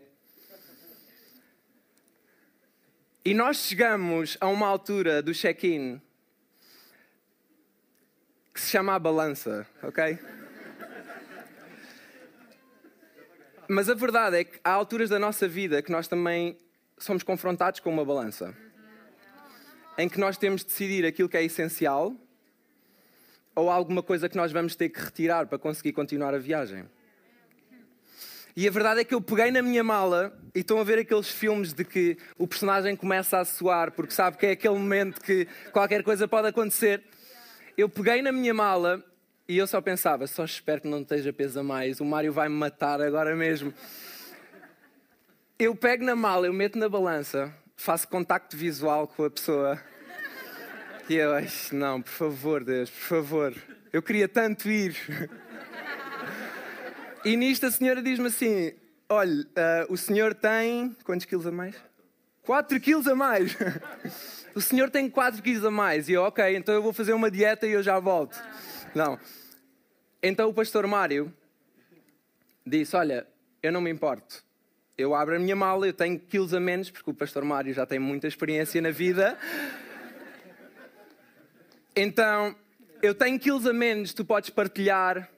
E 3.24 3.36
nós 3.36 3.58
chegamos 3.58 4.36
a 4.42 4.48
uma 4.48 4.68
altura 4.68 5.22
do 5.22 5.32
check-in 5.32 6.01
que 8.51 8.60
se 8.60 8.72
chama 8.72 8.96
a 8.96 9.00
balança, 9.00 9.68
ok? 9.84 10.18
Mas 13.68 13.90
a 13.90 13.94
verdade 13.94 14.38
é 14.38 14.44
que 14.44 14.60
há 14.63 14.72
alturas 14.72 15.08
da 15.08 15.20
nossa 15.20 15.48
vida 15.48 15.84
que 15.84 15.92
nós 15.92 16.08
também 16.08 16.58
somos 16.98 17.22
confrontados 17.22 17.80
com 17.80 17.92
uma 17.92 18.04
balança 18.04 18.58
em 20.00 20.10
que 20.10 20.20
nós 20.20 20.36
temos 20.36 20.62
de 20.62 20.68
decidir 20.70 21.06
aquilo 21.06 21.30
que 21.30 21.38
é 21.38 21.44
essencial 21.44 22.16
ou 23.54 23.70
alguma 23.70 24.01
coisa 24.01 24.28
que 24.28 24.36
nós 24.36 24.51
vamos 24.51 24.75
ter 24.75 24.90
que 24.90 25.00
retirar 25.00 25.46
para 25.46 25.60
conseguir 25.60 25.94
continuar 25.94 26.34
a 26.34 26.40
viagem. 26.40 26.90
E 28.55 28.67
a 28.67 28.72
verdade 28.72 29.01
é 29.01 29.03
que 29.03 29.13
eu 29.13 29.22
peguei 29.22 29.51
na 29.51 29.62
minha 29.62 29.84
mala 29.84 30.38
e 30.53 30.60
estão 30.60 30.79
a 30.79 30.84
ver 30.84 31.00
aqueles 31.00 31.29
filmes 31.29 31.74
de 31.74 31.86
que 31.86 32.17
o 32.38 32.48
personagem 32.48 32.96
começa 32.96 33.39
a 33.39 33.46
suar 33.46 33.91
porque 33.91 34.13
sabe 34.13 34.38
que 34.38 34.46
é 34.46 34.51
aquele 34.51 34.74
momento 34.74 35.22
que 35.22 35.48
qualquer 35.72 36.03
coisa 36.03 36.27
pode 36.27 36.48
acontecer. 36.48 37.03
Eu 37.77 37.88
peguei 37.88 38.22
na 38.22 38.31
minha 38.31 38.53
mala 38.53 39.03
e 39.48 39.58
eu 39.58 39.65
só 39.67 39.81
pensava, 39.81 40.27
só 40.27 40.43
espero 40.43 40.81
que 40.81 40.88
não 40.88 41.01
esteja 41.01 41.31
peso 41.31 41.60
a 41.60 41.63
mais, 41.63 42.00
o 42.00 42.05
Mário 42.05 42.31
vai 42.31 42.50
me 42.50 42.55
matar 42.55 43.01
agora 43.01 43.36
mesmo. 43.36 43.74
Eu 45.58 45.75
pego 45.75 46.03
na 46.03 46.15
mala, 46.15 46.48
eu 46.48 46.53
meto 46.53 46.77
na 46.77 46.89
balança 46.89 47.53
faço 47.81 48.08
contacto 48.08 48.55
visual 48.55 49.08
com 49.08 49.25
a 49.25 49.29
pessoa. 49.29 49.81
E 51.10 51.15
eu, 51.15 51.31
não, 51.72 52.00
por 52.00 52.12
favor, 52.12 52.63
Deus, 52.63 52.91
por 52.91 53.01
favor. 53.01 53.55
Eu 53.91 54.03
queria 54.03 54.27
tanto 54.27 54.70
ir. 54.70 54.96
E 57.24 57.36
nisto 57.36 57.66
a 57.66 57.72
senhora 57.72 58.01
diz-me 58.01 58.28
assim: 58.28 58.74
olha, 59.10 59.42
uh, 59.42 59.94
o 59.94 59.98
senhor 59.98 60.34
tem. 60.34 60.96
Quantos 61.04 61.25
quilos 61.25 61.46
a 61.48 61.51
mais? 61.51 61.75
4 62.44 62.80
quilos 62.80 63.08
a 63.08 63.16
mais. 63.16 63.56
o 64.56 64.62
senhor 64.62 64.90
tem 64.90 65.10
4 65.10 65.42
quilos 65.42 65.66
a 65.66 65.72
mais. 65.72 66.10
E 66.10 66.13
eu, 66.13 66.24
ok, 66.24 66.56
então 66.56 66.74
eu 66.74 66.82
vou 66.82 66.94
fazer 66.94 67.13
uma 67.13 67.30
dieta 67.30 67.68
e 67.68 67.72
eu 67.72 67.84
já 67.84 68.00
volto. 68.00 68.42
Não. 68.96 69.20
Então 70.22 70.50
o 70.50 70.54
pastor 70.54 70.88
Mário 70.88 71.34
disse: 72.66 72.96
Olha, 72.96 73.28
eu 73.62 73.72
não 73.72 73.82
me 73.82 73.92
importo 73.92 74.44
eu 75.01 75.16
abro 75.16 75.36
a 75.36 75.40
minha 75.40 75.56
mala, 75.56 75.88
eu 75.88 75.94
tenho 75.94 76.20
quilos 76.20 76.54
a 76.54 76.60
menos, 76.60 76.92
porque 76.92 77.10
o 77.10 77.13
pastor 77.13 77.44
Mário 77.44 77.74
já 77.74 77.86
tem 77.86 78.00
muita 78.00 78.28
experiência 78.28 78.82
na 78.82 78.92
vida. 78.92 79.38
Então, 81.96 82.56
eu 83.01 83.16
tenho 83.16 83.40
quilos 83.40 83.66
a 83.66 83.74
menos, 83.74 84.13
tu 84.13 84.24
podes 84.24 84.50
partilhar 84.50 85.30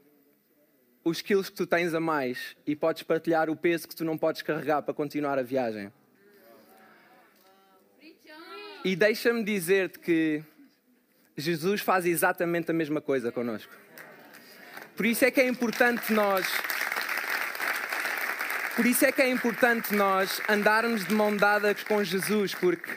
os 1.03 1.21
quilos 1.21 1.49
que 1.49 1.55
tu 1.55 1.67
tens 1.67 1.93
a 1.93 1.99
mais 1.99 2.55
e 2.65 2.75
podes 2.75 3.03
partilhar 3.03 3.49
o 3.49 3.55
peso 3.55 3.87
que 3.87 3.95
tu 3.95 4.05
não 4.05 4.17
podes 4.17 4.41
carregar 4.41 4.81
para 4.81 4.93
continuar 4.93 5.37
a 5.37 5.43
viagem. 5.43 5.91
E 8.85 8.95
deixa-me 8.95 9.43
dizer-te 9.43 9.99
que 9.99 10.43
Jesus 11.37 11.81
faz 11.81 12.05
exatamente 12.05 12.69
a 12.71 12.73
mesma 12.73 13.01
coisa 13.01 13.31
connosco. 13.31 13.73
Por 14.95 15.05
isso 15.05 15.25
é 15.25 15.31
que 15.31 15.41
é 15.41 15.47
importante 15.47 16.13
nós 16.13 16.45
por 18.75 18.87
isso 18.87 19.05
é 19.05 19.11
que 19.11 19.21
é 19.21 19.29
importante 19.29 19.93
nós 19.93 20.41
andarmos 20.49 21.05
de 21.05 21.13
mão 21.13 21.37
dada 21.37 21.75
com 21.87 22.03
Jesus, 22.03 22.55
porque 22.55 22.89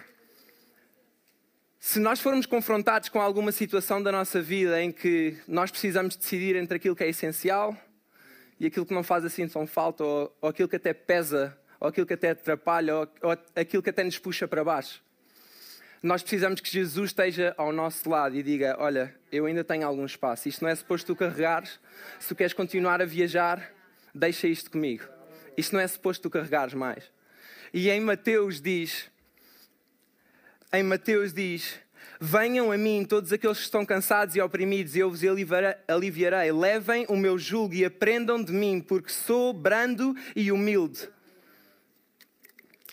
se 1.78 2.00
nós 2.00 2.18
formos 2.18 2.46
confrontados 2.46 3.10
com 3.10 3.20
alguma 3.20 3.52
situação 3.52 4.02
da 4.02 4.10
nossa 4.10 4.40
vida 4.40 4.82
em 4.82 4.90
que 4.90 5.36
nós 5.46 5.70
precisamos 5.70 6.16
decidir 6.16 6.56
entre 6.56 6.76
aquilo 6.76 6.96
que 6.96 7.04
é 7.04 7.10
essencial 7.10 7.76
e 8.58 8.66
aquilo 8.66 8.86
que 8.86 8.94
não 8.94 9.02
faz 9.02 9.24
assim 9.24 9.46
tão 9.46 9.66
falta, 9.66 10.04
ou, 10.04 10.36
ou 10.40 10.48
aquilo 10.48 10.68
que 10.68 10.76
até 10.76 10.92
pesa, 10.92 11.56
ou 11.78 11.88
aquilo 11.88 12.06
que 12.06 12.14
até 12.14 12.30
atrapalha, 12.30 12.96
ou, 12.96 13.08
ou 13.22 13.38
aquilo 13.54 13.82
que 13.82 13.90
até 13.90 14.02
nos 14.02 14.18
puxa 14.18 14.48
para 14.48 14.64
baixo, 14.64 15.02
nós 16.02 16.22
precisamos 16.22 16.60
que 16.60 16.70
Jesus 16.70 17.10
esteja 17.10 17.54
ao 17.56 17.72
nosso 17.72 18.08
lado 18.08 18.36
e 18.36 18.42
diga: 18.42 18.76
Olha, 18.78 19.14
eu 19.32 19.46
ainda 19.46 19.64
tenho 19.64 19.86
algum 19.86 20.04
espaço, 20.04 20.48
isto 20.48 20.62
não 20.62 20.70
é 20.70 20.74
suposto 20.74 21.06
tu 21.06 21.16
carregares, 21.16 21.80
se 22.18 22.28
tu 22.28 22.34
queres 22.34 22.52
continuar 22.52 23.00
a 23.00 23.04
viajar, 23.04 23.72
deixa 24.14 24.46
isto 24.46 24.70
comigo. 24.70 25.04
Isto 25.56 25.74
não 25.74 25.80
é 25.80 25.86
suposto 25.86 26.22
tu 26.22 26.30
carregares 26.30 26.74
mais. 26.74 27.10
E 27.72 27.90
em 27.90 28.00
Mateus 28.00 28.60
diz, 28.60 29.10
em 30.72 30.82
Mateus 30.82 31.32
diz, 31.32 31.78
venham 32.20 32.72
a 32.72 32.76
mim 32.76 33.04
todos 33.04 33.32
aqueles 33.32 33.58
que 33.58 33.64
estão 33.64 33.84
cansados 33.84 34.34
e 34.36 34.40
oprimidos 34.40 34.94
e 34.94 35.00
eu 35.00 35.10
vos 35.10 35.20
aliviarei. 35.88 36.52
Levem 36.52 37.06
o 37.08 37.16
meu 37.16 37.38
jugo 37.38 37.74
e 37.74 37.84
aprendam 37.84 38.42
de 38.42 38.52
mim, 38.52 38.80
porque 38.80 39.10
sou 39.10 39.52
brando 39.52 40.14
e 40.34 40.50
humilde. 40.50 41.08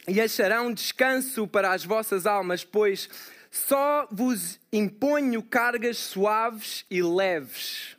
E 0.08 0.20
acharão 0.20 0.74
descanso 0.74 1.48
para 1.48 1.72
as 1.72 1.86
vossas 1.86 2.26
almas, 2.26 2.64
pois 2.64 3.10
só 3.50 4.08
vos 4.12 4.60
imponho 4.72 5.42
cargas 5.42 5.98
suaves 5.98 6.86
e 6.90 7.02
leves. 7.02 7.96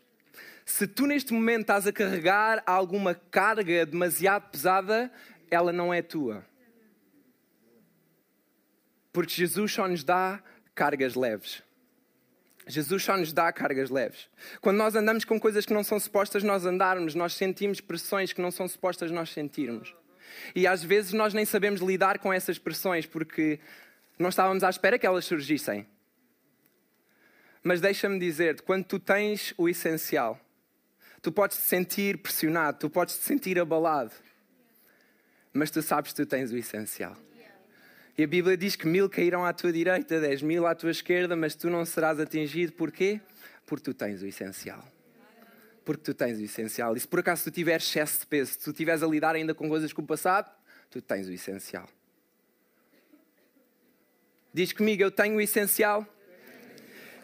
Se 0.66 0.86
tu 0.86 1.06
neste 1.06 1.32
momento 1.32 1.62
estás 1.62 1.86
a 1.86 1.92
carregar 1.92 2.62
alguma 2.66 3.14
carga 3.14 3.86
demasiado 3.86 4.50
pesada, 4.50 5.12
ela 5.50 5.72
não 5.72 5.94
é 5.94 6.02
tua. 6.02 6.44
Porque 9.12 9.32
Jesus 9.32 9.72
só 9.72 9.86
nos 9.86 10.02
dá 10.02 10.42
cargas 10.74 11.14
leves. 11.14 11.62
Jesus 12.66 13.02
só 13.02 13.16
nos 13.16 13.32
dá 13.32 13.52
cargas 13.52 13.90
leves. 13.90 14.28
Quando 14.60 14.78
nós 14.78 14.94
andamos 14.94 15.24
com 15.24 15.38
coisas 15.38 15.66
que 15.66 15.74
não 15.74 15.84
são 15.84 16.00
supostas 16.00 16.42
nós 16.42 16.64
andarmos, 16.64 17.14
nós 17.14 17.34
sentimos 17.34 17.80
pressões 17.80 18.32
que 18.32 18.40
não 18.40 18.50
são 18.50 18.66
supostas 18.66 19.10
nós 19.10 19.30
sentirmos. 19.30 19.94
E 20.54 20.66
às 20.66 20.82
vezes 20.82 21.12
nós 21.12 21.34
nem 21.34 21.44
sabemos 21.44 21.80
lidar 21.80 22.18
com 22.18 22.32
essas 22.32 22.58
pressões 22.58 23.06
porque 23.06 23.60
não 24.18 24.30
estávamos 24.30 24.64
à 24.64 24.70
espera 24.70 24.98
que 24.98 25.06
elas 25.06 25.24
surgissem. 25.24 25.86
Mas 27.62 27.80
deixa-me 27.80 28.18
dizer-te, 28.18 28.62
quando 28.62 28.84
tu 28.84 28.98
tens 28.98 29.54
o 29.56 29.68
essencial, 29.68 30.38
tu 31.22 31.32
podes 31.32 31.56
te 31.56 31.62
sentir 31.64 32.18
pressionado, 32.18 32.78
tu 32.78 32.90
podes 32.90 33.16
te 33.16 33.24
sentir 33.24 33.58
abalado, 33.58 34.12
mas 35.52 35.70
tu 35.70 35.80
sabes 35.80 36.12
que 36.12 36.16
tu 36.16 36.26
tens 36.26 36.50
o 36.50 36.56
essencial. 36.56 37.16
E 38.16 38.23
a 38.23 38.26
Bíblia 38.28 38.56
diz 38.56 38.76
que 38.76 38.87
mil 38.87 39.11
cairão 39.11 39.44
à 39.44 39.52
tua 39.52 39.73
direita, 39.73 40.21
dez 40.21 40.40
mil 40.40 40.66
à 40.66 40.75
tua 40.75 40.92
esquerda, 40.92 41.35
mas 41.35 41.56
tu 41.56 41.68
não 41.68 41.85
serás 41.85 42.21
atingido. 42.21 42.73
Porquê? 42.73 43.21
Porque 43.66 43.85
tu 43.85 43.92
tens 43.92 44.23
o 44.23 44.26
essencial. 44.26 44.85
Porque 45.85 46.02
tu 46.04 46.14
tens 46.14 46.38
o 46.38 46.42
essencial. 46.42 46.97
E 46.97 47.00
se 47.00 47.09
por 47.09 47.18
acaso 47.18 47.44
tu 47.44 47.50
tiveres 47.50 47.85
excesso 47.85 48.21
de 48.21 48.26
peso, 48.26 48.52
se 48.52 48.59
tu 48.61 48.71
estiveres 48.71 49.02
a 49.02 49.06
lidar 49.06 49.35
ainda 49.35 49.52
com 49.52 49.68
coisas 49.68 49.92
com 49.92 50.00
o 50.00 50.06
passado, 50.06 50.49
tu 50.90 51.02
tens 51.02 51.26
o 51.26 51.33
essencial. 51.33 51.88
Diz 54.52 54.73
comigo, 54.73 55.02
eu 55.02 55.11
tenho 55.11 55.35
o 55.37 55.40
essencial. 55.40 56.06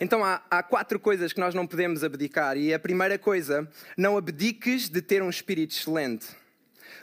Então 0.00 0.24
há, 0.24 0.42
há, 0.50 0.60
quatro 0.60 0.98
coisas 0.98 1.32
que 1.32 1.38
nós 1.38 1.54
não 1.54 1.68
podemos 1.68 2.02
abdicar. 2.02 2.56
E 2.56 2.74
a 2.74 2.80
primeira 2.80 3.16
coisa, 3.16 3.70
não 3.96 4.16
abdiques 4.16 4.88
de 4.88 5.00
ter 5.00 5.22
um 5.22 5.30
espírito 5.30 5.72
excelente 5.72 6.39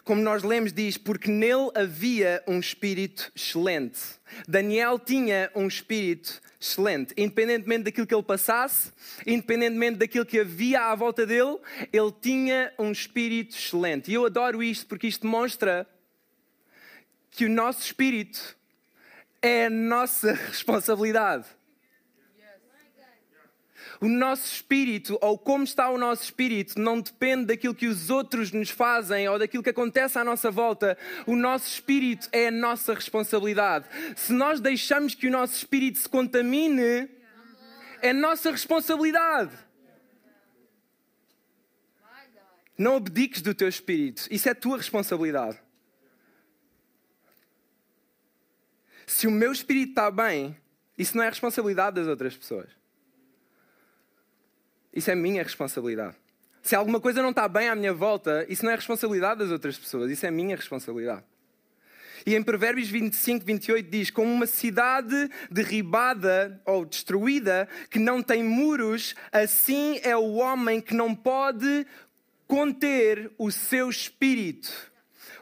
como 0.03 0.21
nós 0.21 0.43
lemos, 0.43 0.71
diz: 0.71 0.97
porque 0.97 1.29
nele 1.29 1.69
havia 1.75 2.43
um 2.47 2.59
espírito 2.59 3.31
excelente. 3.35 3.99
Daniel 4.47 4.99
tinha 4.99 5.51
um 5.55 5.67
espírito 5.67 6.41
excelente. 6.59 7.13
Independentemente 7.17 7.83
daquilo 7.83 8.07
que 8.07 8.15
ele 8.15 8.23
passasse, 8.23 8.91
independentemente 9.25 9.97
daquilo 9.97 10.25
que 10.25 10.39
havia 10.39 10.81
à 10.81 10.95
volta 10.95 11.25
dele, 11.25 11.57
ele 11.91 12.11
tinha 12.21 12.73
um 12.77 12.91
espírito 12.91 13.55
excelente. 13.55 14.11
E 14.11 14.13
eu 14.13 14.25
adoro 14.25 14.61
isto 14.61 14.85
porque 14.87 15.07
isto 15.07 15.25
mostra 15.25 15.87
que 17.31 17.45
o 17.45 17.49
nosso 17.49 17.81
espírito 17.81 18.57
é 19.41 19.65
a 19.65 19.69
nossa 19.69 20.33
responsabilidade 20.49 21.56
o 23.99 24.07
nosso 24.07 24.53
espírito, 24.53 25.17
ou 25.21 25.37
como 25.37 25.63
está 25.63 25.89
o 25.89 25.97
nosso 25.97 26.23
espírito, 26.23 26.79
não 26.79 26.99
depende 26.99 27.45
daquilo 27.45 27.75
que 27.75 27.87
os 27.87 28.09
outros 28.09 28.51
nos 28.51 28.69
fazem 28.69 29.27
ou 29.27 29.39
daquilo 29.39 29.63
que 29.63 29.69
acontece 29.69 30.17
à 30.17 30.23
nossa 30.23 30.51
volta. 30.51 30.97
O 31.25 31.35
nosso 31.35 31.67
espírito 31.67 32.27
é 32.31 32.47
a 32.47 32.51
nossa 32.51 32.93
responsabilidade. 32.93 33.85
Se 34.15 34.33
nós 34.33 34.59
deixamos 34.59 35.15
que 35.15 35.27
o 35.27 35.31
nosso 35.31 35.55
espírito 35.55 35.99
se 35.99 36.09
contamine, 36.09 37.09
é 38.01 38.13
nossa 38.13 38.51
responsabilidade. 38.51 39.51
Não 42.77 42.97
abdiques 42.97 43.41
do 43.41 43.55
teu 43.55 43.67
espírito. 43.67 44.27
Isso 44.29 44.47
é 44.47 44.53
tua 44.53 44.77
responsabilidade. 44.77 45.59
Se 49.07 49.25
o 49.25 49.31
meu 49.31 49.51
espírito 49.51 49.89
está 49.89 50.11
bem, 50.11 50.55
isso 50.97 51.15
não 51.15 51.23
é 51.23 51.29
responsabilidade 51.29 51.95
das 51.95 52.07
outras 52.07 52.35
pessoas. 52.35 52.76
Isso 54.97 55.11
é 55.11 55.15
minha 55.15 55.43
responsabilidade. 55.43 56.15
Se 56.63 56.75
alguma 56.75 56.99
coisa 56.99 57.21
não 57.21 57.29
está 57.29 57.47
bem 57.47 57.69
à 57.69 57.75
minha 57.75 57.93
volta, 57.93 58.47
isso 58.49 58.65
não 58.65 58.71
é 58.71 58.75
responsabilidade 58.75 59.41
das 59.41 59.51
outras 59.51 59.77
pessoas, 59.77 60.09
isso 60.09 60.25
é 60.25 60.31
minha 60.31 60.55
responsabilidade. 60.55 61.23
E 62.25 62.33
em 62.33 62.41
Provérbios 62.41 62.89
25, 62.89 63.45
28 63.45 63.91
diz: 63.91 64.09
Como 64.09 64.33
uma 64.33 64.47
cidade 64.47 65.29
derribada 65.51 66.59
ou 66.65 66.83
destruída 66.83 67.69
que 67.91 67.99
não 67.99 68.23
tem 68.23 68.43
muros, 68.43 69.13
assim 69.31 69.99
é 70.01 70.17
o 70.17 70.33
homem 70.33 70.81
que 70.81 70.95
não 70.95 71.13
pode 71.13 71.85
conter 72.47 73.29
o 73.37 73.51
seu 73.51 73.91
espírito. 73.91 74.91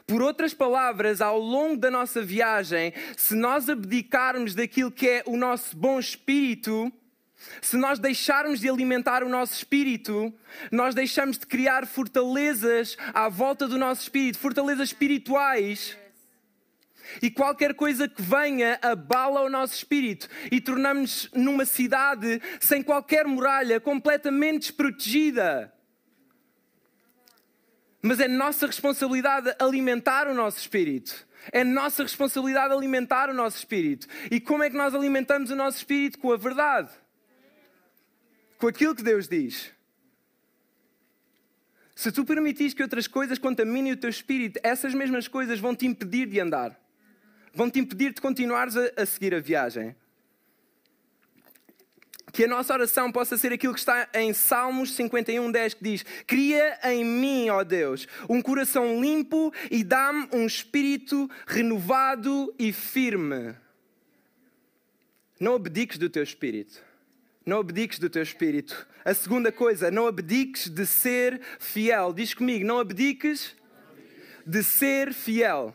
Por 0.06 0.20
outras 0.20 0.52
palavras, 0.52 1.22
ao 1.22 1.38
longo 1.38 1.78
da 1.78 1.90
nossa 1.90 2.20
viagem, 2.20 2.92
se 3.16 3.34
nós 3.34 3.70
abdicarmos 3.70 4.54
daquilo 4.54 4.92
que 4.92 5.08
é 5.08 5.22
o 5.24 5.34
nosso 5.34 5.74
bom 5.74 5.98
espírito, 5.98 6.92
se 7.60 7.76
nós 7.76 7.98
deixarmos 7.98 8.60
de 8.60 8.68
alimentar 8.68 9.22
o 9.22 9.28
nosso 9.28 9.54
espírito, 9.54 10.32
nós 10.70 10.94
deixamos 10.94 11.38
de 11.38 11.46
criar 11.46 11.86
fortalezas 11.86 12.96
à 13.12 13.28
volta 13.28 13.68
do 13.68 13.78
nosso 13.78 14.02
espírito, 14.02 14.38
fortalezas 14.38 14.88
espirituais. 14.88 15.96
E 17.22 17.30
qualquer 17.30 17.74
coisa 17.74 18.08
que 18.08 18.20
venha 18.20 18.78
abala 18.82 19.42
o 19.42 19.48
nosso 19.48 19.74
espírito 19.74 20.28
e 20.50 20.60
tornamos-nos 20.60 21.30
numa 21.32 21.64
cidade 21.64 22.42
sem 22.58 22.82
qualquer 22.82 23.26
muralha, 23.26 23.78
completamente 23.78 24.68
desprotegida. 24.68 25.72
Mas 28.02 28.18
é 28.18 28.26
nossa 28.26 28.66
responsabilidade 28.66 29.54
alimentar 29.58 30.26
o 30.26 30.34
nosso 30.34 30.58
espírito. 30.58 31.26
É 31.52 31.62
nossa 31.62 32.02
responsabilidade 32.02 32.74
alimentar 32.74 33.30
o 33.30 33.34
nosso 33.34 33.58
espírito. 33.58 34.08
E 34.30 34.40
como 34.40 34.64
é 34.64 34.70
que 34.70 34.76
nós 34.76 34.94
alimentamos 34.94 35.50
o 35.50 35.56
nosso 35.56 35.78
espírito? 35.78 36.18
Com 36.18 36.32
a 36.32 36.36
verdade 36.36 36.90
com 38.58 38.66
aquilo 38.66 38.94
que 38.94 39.02
Deus 39.02 39.28
diz. 39.28 39.72
Se 41.94 42.12
tu 42.12 42.26
permitires 42.26 42.74
que 42.74 42.82
outras 42.82 43.06
coisas 43.06 43.38
contaminem 43.38 43.92
o 43.92 43.96
teu 43.96 44.10
espírito, 44.10 44.60
essas 44.62 44.92
mesmas 44.92 45.26
coisas 45.26 45.58
vão 45.58 45.74
te 45.74 45.86
impedir 45.86 46.26
de 46.26 46.38
andar. 46.38 46.78
Vão 47.54 47.70
te 47.70 47.78
impedir 47.78 48.12
de 48.12 48.20
continuares 48.20 48.76
a, 48.76 48.90
a 48.98 49.06
seguir 49.06 49.34
a 49.34 49.40
viagem. 49.40 49.96
Que 52.30 52.44
a 52.44 52.48
nossa 52.48 52.74
oração 52.74 53.10
possa 53.10 53.38
ser 53.38 53.50
aquilo 53.50 53.72
que 53.72 53.78
está 53.78 54.10
em 54.12 54.34
Salmos 54.34 54.92
51, 54.94 55.50
10, 55.50 55.74
que 55.74 55.84
diz: 55.84 56.04
Cria 56.26 56.78
em 56.84 57.02
mim, 57.02 57.48
ó 57.48 57.64
Deus, 57.64 58.06
um 58.28 58.42
coração 58.42 59.00
limpo 59.00 59.50
e 59.70 59.82
dá-me 59.82 60.28
um 60.34 60.44
espírito 60.44 61.30
renovado 61.46 62.54
e 62.58 62.74
firme. 62.74 63.56
Não 65.40 65.54
abdiques 65.54 65.96
do 65.96 66.10
teu 66.10 66.22
espírito. 66.22 66.85
Não 67.46 67.60
abdiques 67.60 68.00
do 68.00 68.10
teu 68.10 68.24
espírito. 68.24 68.86
A 69.04 69.14
segunda 69.14 69.52
coisa, 69.52 69.88
não 69.88 70.08
abdiques 70.08 70.68
de 70.68 70.84
ser 70.84 71.40
fiel. 71.60 72.12
Diz 72.12 72.34
comigo, 72.34 72.66
não 72.66 72.80
abdiques 72.80 73.54
de 74.44 74.64
ser 74.64 75.14
fiel. 75.14 75.72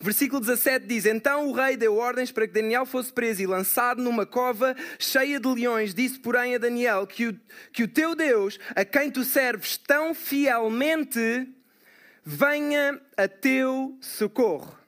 Versículo 0.00 0.40
17 0.40 0.86
diz: 0.86 1.04
Então 1.04 1.48
o 1.48 1.52
rei 1.52 1.76
deu 1.76 1.96
ordens 1.96 2.32
para 2.32 2.46
que 2.46 2.54
Daniel 2.54 2.86
fosse 2.86 3.12
preso 3.12 3.42
e 3.42 3.46
lançado 3.46 4.02
numa 4.02 4.24
cova 4.24 4.74
cheia 4.98 5.38
de 5.38 5.46
leões. 5.46 5.92
Disse, 5.92 6.18
porém, 6.18 6.54
a 6.54 6.58
Daniel 6.58 7.06
que 7.06 7.26
o, 7.26 7.40
que 7.70 7.82
o 7.82 7.88
teu 7.88 8.14
Deus, 8.14 8.58
a 8.74 8.86
quem 8.86 9.10
tu 9.10 9.24
serves 9.24 9.76
tão 9.76 10.14
fielmente, 10.14 11.52
venha 12.24 12.98
a 13.14 13.28
teu 13.28 13.98
socorro. 14.00 14.78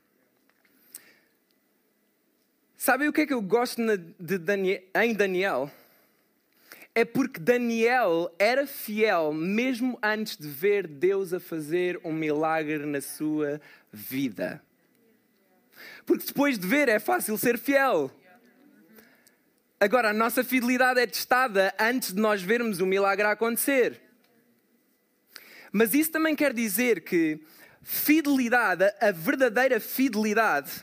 Sabe 2.82 3.06
o 3.06 3.12
que 3.12 3.20
é 3.20 3.26
que 3.26 3.34
eu 3.34 3.42
gosto 3.42 3.82
de 4.18 4.38
Daniel, 4.38 4.80
em 4.94 5.12
Daniel? 5.12 5.70
É 6.94 7.04
porque 7.04 7.38
Daniel 7.38 8.34
era 8.38 8.66
fiel 8.66 9.34
mesmo 9.34 9.98
antes 10.02 10.38
de 10.38 10.48
ver 10.48 10.86
Deus 10.86 11.34
a 11.34 11.38
fazer 11.38 12.00
um 12.02 12.10
milagre 12.10 12.86
na 12.86 13.02
sua 13.02 13.60
vida. 13.92 14.62
Porque 16.06 16.24
depois 16.24 16.58
de 16.58 16.66
ver 16.66 16.88
é 16.88 16.98
fácil 16.98 17.36
ser 17.36 17.58
fiel. 17.58 18.10
Agora, 19.78 20.08
a 20.08 20.14
nossa 20.14 20.42
fidelidade 20.42 21.00
é 21.00 21.06
testada 21.06 21.74
antes 21.78 22.14
de 22.14 22.18
nós 22.18 22.40
vermos 22.40 22.80
o 22.80 22.86
milagre 22.86 23.26
acontecer. 23.26 24.00
Mas 25.70 25.92
isso 25.92 26.10
também 26.10 26.34
quer 26.34 26.54
dizer 26.54 27.02
que 27.04 27.44
fidelidade, 27.82 28.84
a 29.02 29.10
verdadeira 29.10 29.78
fidelidade, 29.78 30.82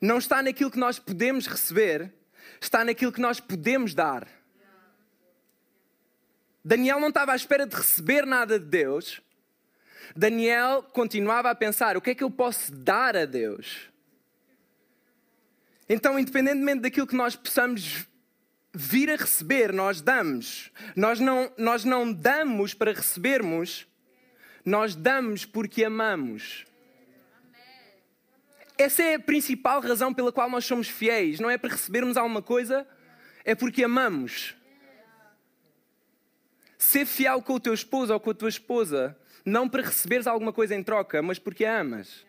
não 0.00 0.18
está 0.18 0.42
naquilo 0.42 0.70
que 0.70 0.78
nós 0.78 0.98
podemos 0.98 1.46
receber, 1.46 2.12
está 2.60 2.84
naquilo 2.84 3.12
que 3.12 3.20
nós 3.20 3.40
podemos 3.40 3.94
dar. 3.94 4.26
Daniel 6.64 6.98
não 6.98 7.08
estava 7.08 7.32
à 7.32 7.36
espera 7.36 7.66
de 7.66 7.76
receber 7.76 8.24
nada 8.24 8.58
de 8.58 8.64
Deus. 8.64 9.20
Daniel 10.16 10.82
continuava 10.82 11.50
a 11.50 11.54
pensar: 11.54 11.96
o 11.96 12.00
que 12.00 12.10
é 12.10 12.14
que 12.14 12.24
eu 12.24 12.30
posso 12.30 12.72
dar 12.72 13.16
a 13.16 13.26
Deus? 13.26 13.90
Então, 15.88 16.18
independentemente 16.18 16.80
daquilo 16.80 17.06
que 17.06 17.16
nós 17.16 17.36
possamos 17.36 18.06
vir 18.72 19.10
a 19.10 19.16
receber, 19.16 19.72
nós 19.72 20.00
damos. 20.00 20.70
Nós 20.96 21.20
não, 21.20 21.52
nós 21.58 21.84
não 21.84 22.10
damos 22.12 22.72
para 22.72 22.92
recebermos, 22.92 23.86
nós 24.64 24.96
damos 24.96 25.44
porque 25.44 25.84
amamos. 25.84 26.64
Essa 28.76 29.02
é 29.02 29.14
a 29.14 29.20
principal 29.20 29.80
razão 29.80 30.12
pela 30.12 30.32
qual 30.32 30.50
nós 30.50 30.64
somos 30.64 30.88
fiéis. 30.88 31.38
Não 31.38 31.48
é 31.48 31.56
para 31.56 31.70
recebermos 31.70 32.16
alguma 32.16 32.42
coisa, 32.42 32.86
é 33.44 33.54
porque 33.54 33.84
amamos. 33.84 34.54
Ser 36.76 37.06
fiel 37.06 37.40
com 37.40 37.54
o 37.54 37.60
teu 37.60 37.72
esposo 37.72 38.12
ou 38.12 38.20
com 38.20 38.30
a 38.30 38.34
tua 38.34 38.48
esposa, 38.48 39.16
não 39.44 39.68
para 39.68 39.82
receberes 39.82 40.26
alguma 40.26 40.52
coisa 40.52 40.74
em 40.74 40.82
troca, 40.82 41.22
mas 41.22 41.38
porque 41.38 41.64
a 41.64 41.80
amas. 41.80 42.26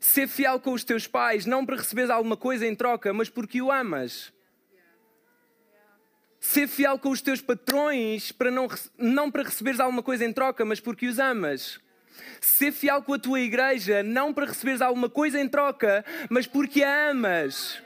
Ser 0.00 0.26
fiel 0.26 0.58
com 0.58 0.72
os 0.72 0.82
teus 0.82 1.06
pais, 1.06 1.46
não 1.46 1.64
para 1.64 1.76
receberes 1.76 2.10
alguma 2.10 2.36
coisa 2.36 2.66
em 2.66 2.74
troca, 2.74 3.12
mas 3.12 3.28
porque 3.28 3.60
o 3.62 3.70
amas. 3.70 4.32
Ser 6.40 6.66
fiel 6.66 6.98
com 6.98 7.10
os 7.10 7.22
teus 7.22 7.40
patrões 7.40 8.32
para 8.32 8.50
não, 8.50 8.66
não 8.98 9.30
para 9.30 9.44
receberes 9.44 9.78
alguma 9.78 10.02
coisa 10.02 10.24
em 10.24 10.32
troca, 10.32 10.64
mas 10.64 10.80
porque 10.80 11.06
os 11.06 11.20
amas. 11.20 11.78
Ser 12.40 12.72
fiel 12.72 13.02
com 13.02 13.14
a 13.14 13.18
tua 13.18 13.40
igreja, 13.40 14.02
não 14.02 14.32
para 14.32 14.46
receberes 14.46 14.80
alguma 14.80 15.08
coisa 15.08 15.40
em 15.40 15.48
troca, 15.48 16.04
mas 16.28 16.46
porque 16.46 16.82
a 16.82 17.10
amas. 17.10 17.82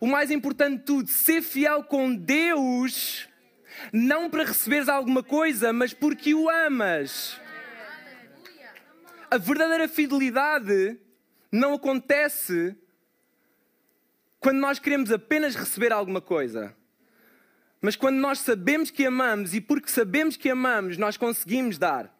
O 0.00 0.06
mais 0.06 0.30
importante 0.30 0.78
de 0.78 0.84
tudo, 0.84 1.08
ser 1.08 1.42
fiel 1.42 1.84
com 1.84 2.14
Deus, 2.14 3.28
não 3.92 4.28
para 4.28 4.44
receberes 4.44 4.88
alguma 4.88 5.22
coisa, 5.22 5.72
mas 5.72 5.92
porque 5.92 6.34
o 6.34 6.48
amas. 6.48 7.40
A 9.30 9.38
verdadeira 9.38 9.88
fidelidade 9.88 10.98
não 11.50 11.74
acontece 11.74 12.76
quando 14.38 14.58
nós 14.58 14.78
queremos 14.78 15.10
apenas 15.10 15.56
receber 15.56 15.92
alguma 15.92 16.20
coisa. 16.20 16.74
Mas 17.80 17.96
quando 17.96 18.16
nós 18.16 18.38
sabemos 18.40 18.90
que 18.90 19.04
amamos 19.04 19.54
e 19.54 19.60
porque 19.60 19.88
sabemos 19.88 20.36
que 20.36 20.48
amamos, 20.48 20.96
nós 20.96 21.16
conseguimos 21.16 21.78
dar. 21.78 22.15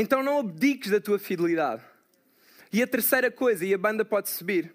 Então 0.00 0.22
não 0.22 0.38
abdiques 0.38 0.92
da 0.92 1.00
tua 1.00 1.18
fidelidade. 1.18 1.82
E 2.72 2.80
a 2.80 2.86
terceira 2.86 3.32
coisa, 3.32 3.66
e 3.66 3.74
a 3.74 3.78
banda 3.78 4.04
pode 4.04 4.30
subir, 4.30 4.72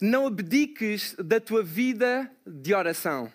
não 0.00 0.26
abdiques 0.26 1.14
da 1.14 1.38
tua 1.38 1.62
vida 1.62 2.28
de 2.44 2.74
oração. 2.74 3.32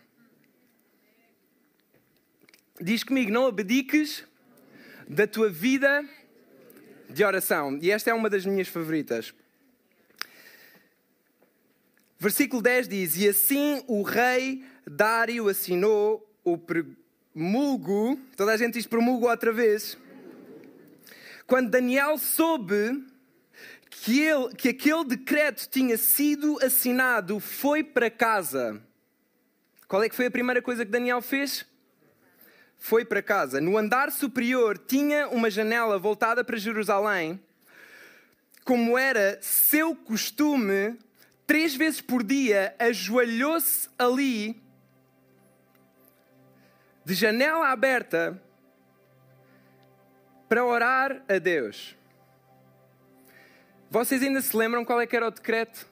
Diz 2.82 3.02
comigo, 3.02 3.32
não 3.32 3.48
abdiques 3.48 4.26
da 5.08 5.26
tua 5.26 5.50
vida 5.50 6.04
de 7.10 7.24
oração. 7.24 7.80
E 7.82 7.90
esta 7.90 8.10
é 8.10 8.14
uma 8.14 8.30
das 8.30 8.46
minhas 8.46 8.68
favoritas. 8.68 9.34
Versículo 12.20 12.62
10 12.62 12.90
diz: 12.90 13.16
E 13.16 13.30
assim 13.30 13.82
o 13.88 14.02
rei 14.02 14.66
Dário 14.86 15.48
assinou 15.48 16.30
o 16.44 16.58
promulgo. 16.58 18.20
Toda 18.36 18.52
a 18.52 18.58
gente 18.58 18.74
diz 18.74 18.86
promulgo 18.86 19.30
outra 19.30 19.54
vez. 19.54 19.98
Quando 21.48 21.70
Daniel 21.70 22.18
soube 22.18 23.08
que, 23.90 24.20
ele, 24.20 24.54
que 24.54 24.68
aquele 24.68 25.06
decreto 25.06 25.66
tinha 25.70 25.98
sido 25.98 26.60
assinado, 26.62 27.40
foi 27.40 27.86
para 27.86 28.12
casa. 28.12 28.82
Qual 29.88 30.04
é 30.04 30.10
que 30.10 30.16
foi 30.16 30.26
a 30.26 30.32
primeira 30.32 30.62
coisa 30.62 30.86
que 30.86 30.92
Daniel 30.92 31.22
fez? 31.22 31.66
Foi 32.78 33.06
para 33.06 33.22
casa. 33.22 33.62
No 33.62 33.78
andar 33.78 34.12
superior 34.12 34.78
tinha 34.78 35.30
uma 35.30 35.50
janela 35.50 35.98
voltada 35.98 36.44
para 36.44 36.58
Jerusalém. 36.58 37.40
Como 38.66 38.98
era 38.98 39.40
seu 39.42 39.96
costume, 39.96 41.00
três 41.46 41.74
vezes 41.74 42.02
por 42.02 42.24
dia 42.24 42.76
ajoelhou-se 42.78 43.88
ali, 43.98 44.62
de 47.06 47.14
janela 47.14 47.70
aberta, 47.70 48.38
para 50.48 50.66
orar 50.66 51.22
a 51.28 51.38
Deus. 51.38 51.96
Vocês 53.90 54.22
ainda 54.22 54.42
se 54.42 54.56
lembram 54.56 54.84
qual 54.84 55.00
é 55.00 55.08
que 55.08 55.16
era 55.16 55.28
o 55.28 55.32
decreto? 55.32 55.88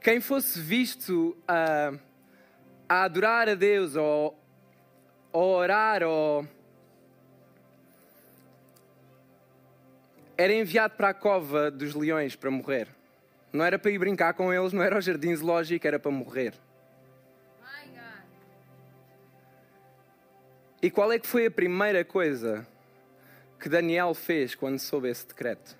Quem 0.00 0.20
fosse 0.20 0.60
visto 0.60 1.36
a, 1.46 1.92
a 2.88 3.04
adorar 3.04 3.48
a 3.48 3.54
Deus 3.54 3.94
ou 3.94 4.36
a 5.32 5.38
orar 5.38 6.02
ou 6.02 6.46
era 10.36 10.52
enviado 10.52 10.94
para 10.96 11.10
a 11.10 11.14
cova 11.14 11.70
dos 11.70 11.94
leões 11.94 12.34
para 12.34 12.50
morrer. 12.50 12.88
Não 13.52 13.64
era 13.64 13.78
para 13.78 13.90
ir 13.90 13.98
brincar 13.98 14.34
com 14.34 14.52
eles, 14.52 14.72
não 14.72 14.82
era 14.82 14.96
ao 14.96 15.00
jardim 15.00 15.34
zoológico, 15.36 15.86
era 15.86 15.98
para 15.98 16.10
morrer. 16.10 16.54
E 20.82 20.90
qual 20.90 21.12
é 21.12 21.18
que 21.18 21.28
foi 21.28 21.46
a 21.46 21.50
primeira 21.50 22.04
coisa 22.04 22.66
que 23.60 23.68
Daniel 23.68 24.12
fez 24.14 24.56
quando 24.56 24.80
soube 24.80 25.08
esse 25.08 25.24
decreto? 25.24 25.76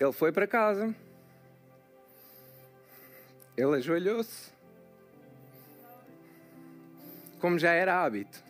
Ele 0.00 0.12
foi 0.12 0.32
para 0.32 0.44
casa. 0.44 0.92
Ele 3.56 3.76
ajoelhou-se. 3.76 4.50
Como 7.40 7.60
já 7.60 7.70
era 7.70 8.02
hábito. 8.02 8.42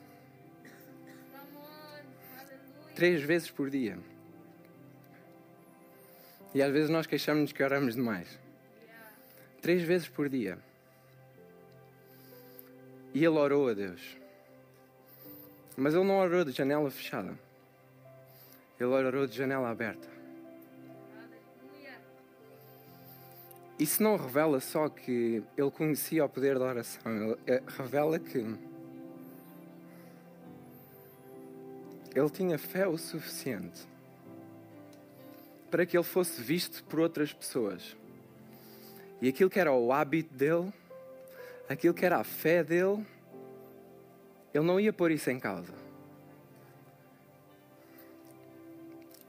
Três 2.95 3.21
vezes 3.21 3.51
por 3.51 3.69
dia. 3.69 3.99
E 6.55 6.63
às 6.63 6.73
vezes 6.73 6.89
nós 6.89 7.07
queixamos-nos 7.07 7.53
que 7.53 7.63
oramos 7.63 7.95
demais 7.95 8.48
três 9.61 9.83
vezes 9.83 10.09
por 10.09 10.29
dia. 10.29 10.59
E 13.15 13.19
ele 13.19 13.39
orou 13.39 13.69
a 13.69 13.75
Deus. 13.75 14.17
Mas 15.77 15.95
ele 15.95 16.05
não 16.05 16.19
orou 16.19 16.45
de 16.45 16.53
janela 16.53 16.91
fechada. 16.91 17.39
Ele 18.79 18.89
orou 18.89 19.27
de 19.27 19.37
janela 19.37 19.71
aberta. 19.71 20.09
Isso 23.79 24.03
não 24.03 24.17
revela 24.17 24.59
só 24.59 24.89
que 24.89 25.43
ele 25.57 25.71
conhecia 25.71 26.25
o 26.25 26.29
poder 26.29 26.59
da 26.59 26.65
oração, 26.65 27.39
eh, 27.47 27.63
revela 27.79 28.19
que 28.19 28.39
ele 32.15 32.31
tinha 32.31 32.59
fé 32.59 32.89
o 32.89 32.99
suficiente 32.99 33.87
para 35.71 35.87
que 35.87 35.97
ele 35.97 36.05
fosse 36.05 36.43
visto 36.43 36.83
por 36.85 36.99
outras 36.99 37.33
pessoas. 37.33 37.97
E 39.21 39.29
aquilo 39.29 39.51
que 39.51 39.59
era 39.59 39.73
o 39.73 39.93
hábito 39.93 40.33
dele, 40.35 40.73
aquilo 41.69 41.93
que 41.93 42.07
era 42.07 42.19
a 42.19 42.25
fé 42.25 42.63
dele, 42.63 43.05
ele 44.55 44.65
não 44.65 44.79
ia 44.79 44.93
pôr 44.93 45.11
isso 45.11 45.31
em 45.31 45.39
causa. 45.39 45.73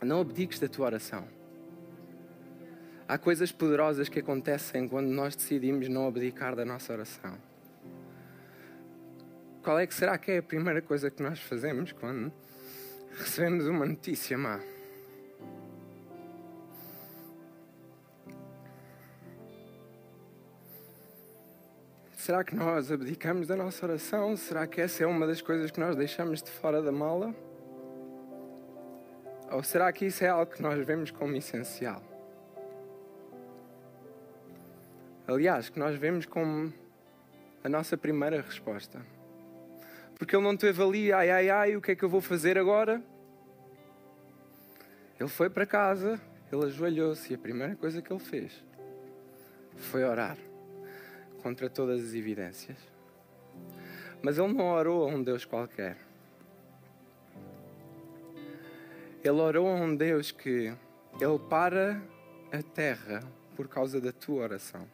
Não 0.02 0.22
abdiques 0.22 0.60
da 0.60 0.68
tua 0.68 0.86
oração. 0.86 1.28
Há 3.08 3.18
coisas 3.18 3.52
poderosas 3.52 4.08
que 4.08 4.20
acontecem 4.20 4.88
quando 4.88 5.08
nós 5.08 5.36
decidimos 5.36 5.90
não 5.90 6.08
abdicar 6.08 6.56
da 6.56 6.64
nossa 6.64 6.94
oração. 6.94 7.38
Qual 9.64 9.78
é 9.80 9.86
que 9.86 9.94
será 9.94 10.18
que 10.18 10.32
é 10.32 10.38
a 10.38 10.44
primeira 10.44 10.82
coisa 10.82 11.10
que 11.10 11.22
nós 11.22 11.40
fazemos 11.40 11.92
quando 11.92 12.32
recebemos 13.18 13.68
uma 13.68 13.86
notícia 13.86 14.38
má? 14.38 14.60
Será 22.20 22.44
que 22.44 22.54
nós 22.54 22.92
abdicamos 22.92 23.48
da 23.48 23.56
nossa 23.56 23.86
oração? 23.86 24.36
Será 24.36 24.68
que 24.68 24.82
essa 24.82 25.06
é 25.06 25.08
uma 25.08 25.26
das 25.26 25.42
coisas 25.42 25.72
que 25.72 25.80
nós 25.80 25.96
deixamos 25.96 26.44
de 26.44 26.52
fora 26.52 26.82
da 26.82 26.92
mala? 26.92 27.34
Ou 29.50 29.64
será 29.64 29.90
que 29.94 30.06
isso 30.06 30.26
é 30.26 30.28
algo 30.28 30.52
que 30.52 30.62
nós 30.62 30.86
vemos 30.86 31.12
como 31.12 31.34
essencial? 31.38 32.04
Aliás, 35.26 35.70
que 35.70 35.80
nós 35.80 35.96
vemos 35.96 36.26
como 36.26 36.74
a 37.64 37.70
nossa 37.70 37.96
primeira 37.96 38.42
resposta. 38.42 39.00
Porque 40.18 40.36
ele 40.36 40.44
não 40.44 40.58
teve 40.58 40.84
ali, 40.84 41.14
ai, 41.14 41.32
ai, 41.32 41.50
ai, 41.50 41.76
o 41.78 41.82
que 41.82 41.92
é 41.92 41.96
que 41.96 42.04
eu 42.04 42.10
vou 42.10 42.20
fazer 42.20 42.58
agora? 42.58 43.02
Ele 45.18 45.30
foi 45.30 45.50
para 45.50 45.66
casa, 45.66 46.20
ele 46.52 46.66
ajoelhou-se 46.66 47.32
e 47.32 47.36
a 47.36 47.40
primeira 47.40 47.78
coisa 47.78 48.02
que 48.02 48.12
ele 48.12 48.20
fez 48.20 48.62
foi 49.78 50.04
orar 50.04 50.38
contra 51.42 51.70
todas 51.70 52.04
as 52.04 52.14
evidências. 52.14 52.78
Mas 54.22 54.38
ele 54.38 54.54
não 54.54 54.70
orou 54.70 55.10
a 55.10 55.14
um 55.14 55.24
Deus 55.24 55.46
qualquer. 55.46 55.98
Ele 59.24 59.42
orou 59.42 59.68
a 59.68 59.76
um 59.76 59.96
Deus 59.96 60.32
que 60.32 60.74
ele 61.20 61.40
para 61.50 62.02
a 62.52 62.62
terra 62.62 63.22
por 63.56 63.68
causa 63.68 64.00
da 64.00 64.12
tua 64.12 64.44
oração. 64.44 64.88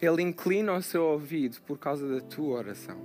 Ele 0.00 0.22
inclina 0.22 0.72
o 0.72 0.82
seu 0.82 1.04
ouvido 1.04 1.60
por 1.62 1.78
causa 1.78 2.06
da 2.06 2.20
tua 2.20 2.58
oração. 2.58 3.00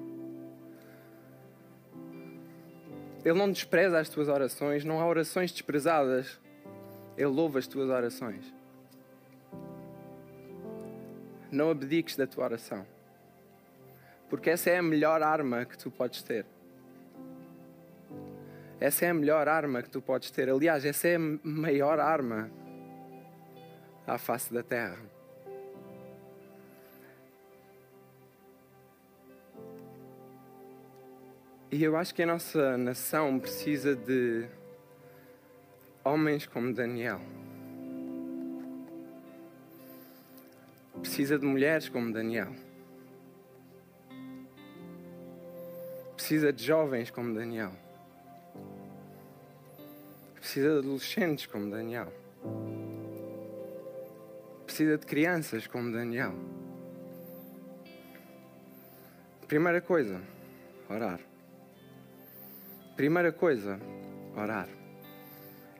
Ele 3.23 3.37
não 3.37 3.51
despreza 3.51 3.99
as 3.99 4.09
tuas 4.09 4.27
orações, 4.27 4.83
não 4.83 4.99
há 4.99 5.05
orações 5.05 5.51
desprezadas. 5.51 6.39
Ele 7.15 7.27
louva 7.27 7.59
as 7.59 7.67
tuas 7.67 7.89
orações. 7.89 8.56
Não 11.51 11.69
abdiques 11.69 12.15
da 12.15 12.27
tua 12.27 12.45
oração. 12.45 12.85
Porque 14.29 14.49
essa 14.49 14.69
é 14.69 14.77
a 14.77 14.83
melhor 14.83 15.21
arma 15.21 15.65
que 15.65 15.77
tu 15.77 15.89
podes 15.89 16.21
ter. 16.21 16.45
Essa 18.79 19.05
é 19.05 19.09
a 19.09 19.13
melhor 19.13 19.47
arma 19.47 19.81
que 19.81 19.89
tu 19.89 20.01
podes 20.01 20.29
ter. 20.29 20.49
Aliás, 20.49 20.85
essa 20.85 21.07
é 21.07 21.15
a 21.15 21.19
maior 21.43 21.99
arma 21.99 22.51
à 24.05 24.17
face 24.17 24.53
da 24.53 24.61
terra. 24.61 24.99
E 31.69 31.83
eu 31.83 31.97
acho 31.97 32.15
que 32.15 32.23
a 32.23 32.25
nossa 32.25 32.77
nação 32.77 33.39
precisa 33.39 33.95
de 33.95 34.47
homens 36.03 36.45
como 36.45 36.73
Daniel. 36.73 37.19
Precisa 41.01 41.37
de 41.37 41.45
mulheres 41.45 41.89
como 41.89 42.11
Daniel. 42.11 42.55
Precisa 46.15 46.51
de 46.51 46.63
jovens 46.63 47.11
como 47.11 47.33
Daniel. 47.33 47.71
Precisa 50.35 50.67
de 50.67 50.79
adolescentes 50.79 51.47
como 51.47 51.69
Daniel. 51.69 52.07
Precisa 54.65 54.97
de 54.97 55.05
crianças 55.05 55.67
como 55.67 55.91
Daniel. 55.91 56.33
Primeira 59.47 59.79
coisa, 59.79 60.21
orar. 60.89 61.21
Primeira 62.97 63.31
coisa, 63.31 63.79
orar. 64.35 64.67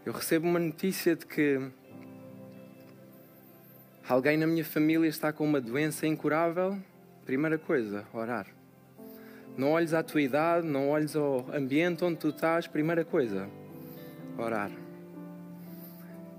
Eu 0.06 0.14
recebo 0.14 0.48
uma 0.48 0.60
notícia 0.60 1.16
de 1.16 1.26
que 1.26 1.60
alguém 4.08 4.38
na 4.38 4.48
minha 4.48 4.64
família 4.64 5.08
está 5.08 5.34
com 5.34 5.44
uma 5.44 5.60
doença 5.60 6.08
incurável. 6.08 6.78
Primeira 7.26 7.58
coisa, 7.58 8.06
orar. 8.14 8.48
Não 9.58 9.72
olhes 9.72 9.94
à 9.94 10.04
tua 10.04 10.22
idade, 10.22 10.66
não 10.66 10.90
olhes 10.90 11.16
ao 11.16 11.46
ambiente 11.54 12.04
onde 12.04 12.18
tu 12.18 12.30
estás. 12.30 12.68
Primeira 12.68 13.04
coisa, 13.04 13.50
orar. 14.38 14.72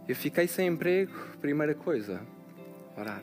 Eu 0.08 0.16
fiquei 0.16 0.46
sem 0.46 0.68
emprego. 0.68 1.12
Primeira 1.40 1.74
coisa, 1.74 2.20
orar. 2.96 3.22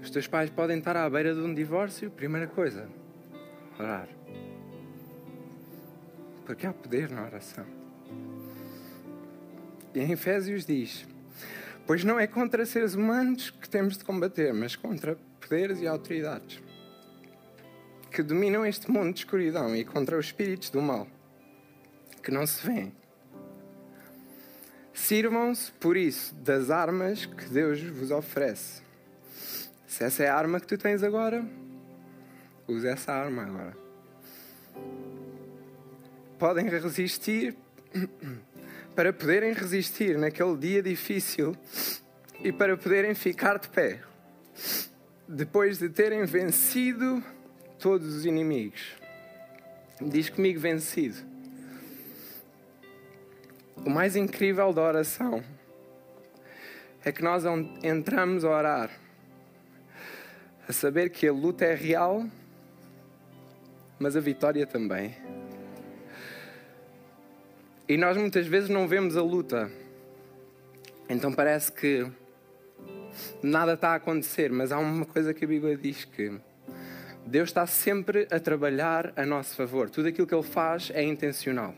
Os 0.00 0.10
teus 0.10 0.26
pais 0.26 0.50
podem 0.50 0.78
estar 0.78 0.96
à 0.96 1.08
beira 1.08 1.34
de 1.34 1.40
um 1.40 1.54
divórcio. 1.54 2.10
Primeira 2.10 2.46
coisa, 2.46 2.88
orar. 3.78 4.08
Porque 6.44 6.66
há 6.66 6.72
poder 6.72 7.10
na 7.10 7.24
oração. 7.24 7.75
Em 9.98 10.12
Efésios 10.12 10.66
diz: 10.66 11.06
Pois 11.86 12.04
não 12.04 12.18
é 12.20 12.26
contra 12.26 12.66
seres 12.66 12.94
humanos 12.94 13.50
que 13.50 13.68
temos 13.68 13.96
de 13.96 14.04
combater, 14.04 14.52
mas 14.52 14.76
contra 14.76 15.16
poderes 15.40 15.80
e 15.80 15.86
autoridades 15.86 16.60
que 18.16 18.22
dominam 18.22 18.64
este 18.64 18.90
mundo 18.90 19.12
de 19.12 19.18
escuridão 19.18 19.76
e 19.76 19.84
contra 19.84 20.18
os 20.18 20.26
espíritos 20.26 20.70
do 20.70 20.80
mal 20.80 21.06
que 22.22 22.30
não 22.30 22.46
se 22.46 22.66
vêem. 22.66 22.90
Sirvam-se, 24.94 25.70
por 25.72 25.98
isso, 25.98 26.34
das 26.36 26.70
armas 26.70 27.26
que 27.26 27.44
Deus 27.50 27.80
vos 27.82 28.10
oferece. 28.10 28.82
Se 29.86 30.02
essa 30.02 30.24
é 30.24 30.28
a 30.28 30.34
arma 30.34 30.58
que 30.58 30.66
tu 30.66 30.78
tens 30.78 31.02
agora, 31.02 31.46
use 32.66 32.88
essa 32.88 33.12
arma 33.12 33.42
agora. 33.42 33.76
Podem 36.38 36.68
resistir 36.70 37.54
para 38.96 39.12
poderem 39.12 39.52
resistir 39.52 40.16
naquele 40.16 40.56
dia 40.56 40.82
difícil 40.82 41.54
e 42.42 42.50
para 42.50 42.78
poderem 42.78 43.14
ficar 43.14 43.58
de 43.58 43.68
pé 43.68 44.00
depois 45.28 45.78
de 45.78 45.90
terem 45.90 46.24
vencido 46.24 47.22
todos 47.78 48.14
os 48.14 48.24
inimigos. 48.24 48.94
Diz 50.00 50.30
comigo 50.30 50.58
vencido. 50.58 51.16
O 53.76 53.90
mais 53.90 54.16
incrível 54.16 54.72
da 54.72 54.80
oração 54.80 55.44
é 57.04 57.12
que 57.12 57.22
nós 57.22 57.44
entramos 57.82 58.44
a 58.44 58.48
orar 58.48 58.90
a 60.66 60.72
saber 60.72 61.10
que 61.10 61.28
a 61.28 61.32
luta 61.32 61.64
é 61.64 61.74
real, 61.74 62.26
mas 63.98 64.16
a 64.16 64.20
vitória 64.20 64.66
também. 64.66 65.14
E 67.88 67.96
nós 67.96 68.16
muitas 68.16 68.48
vezes 68.48 68.68
não 68.68 68.88
vemos 68.88 69.16
a 69.16 69.22
luta. 69.22 69.70
Então 71.08 71.32
parece 71.32 71.70
que 71.70 72.04
nada 73.40 73.74
está 73.74 73.90
a 73.90 73.94
acontecer, 73.94 74.50
mas 74.50 74.72
há 74.72 74.78
uma 74.78 75.06
coisa 75.06 75.32
que 75.32 75.44
a 75.44 75.48
Bíblia 75.48 75.76
diz 75.76 76.04
que 76.04 76.36
Deus 77.24 77.48
está 77.48 77.64
sempre 77.64 78.26
a 78.28 78.40
trabalhar 78.40 79.12
a 79.14 79.24
nosso 79.24 79.54
favor. 79.54 79.88
Tudo 79.88 80.08
aquilo 80.08 80.26
que 80.26 80.34
Ele 80.34 80.42
faz 80.42 80.90
é 80.92 81.02
intencional. 81.04 81.76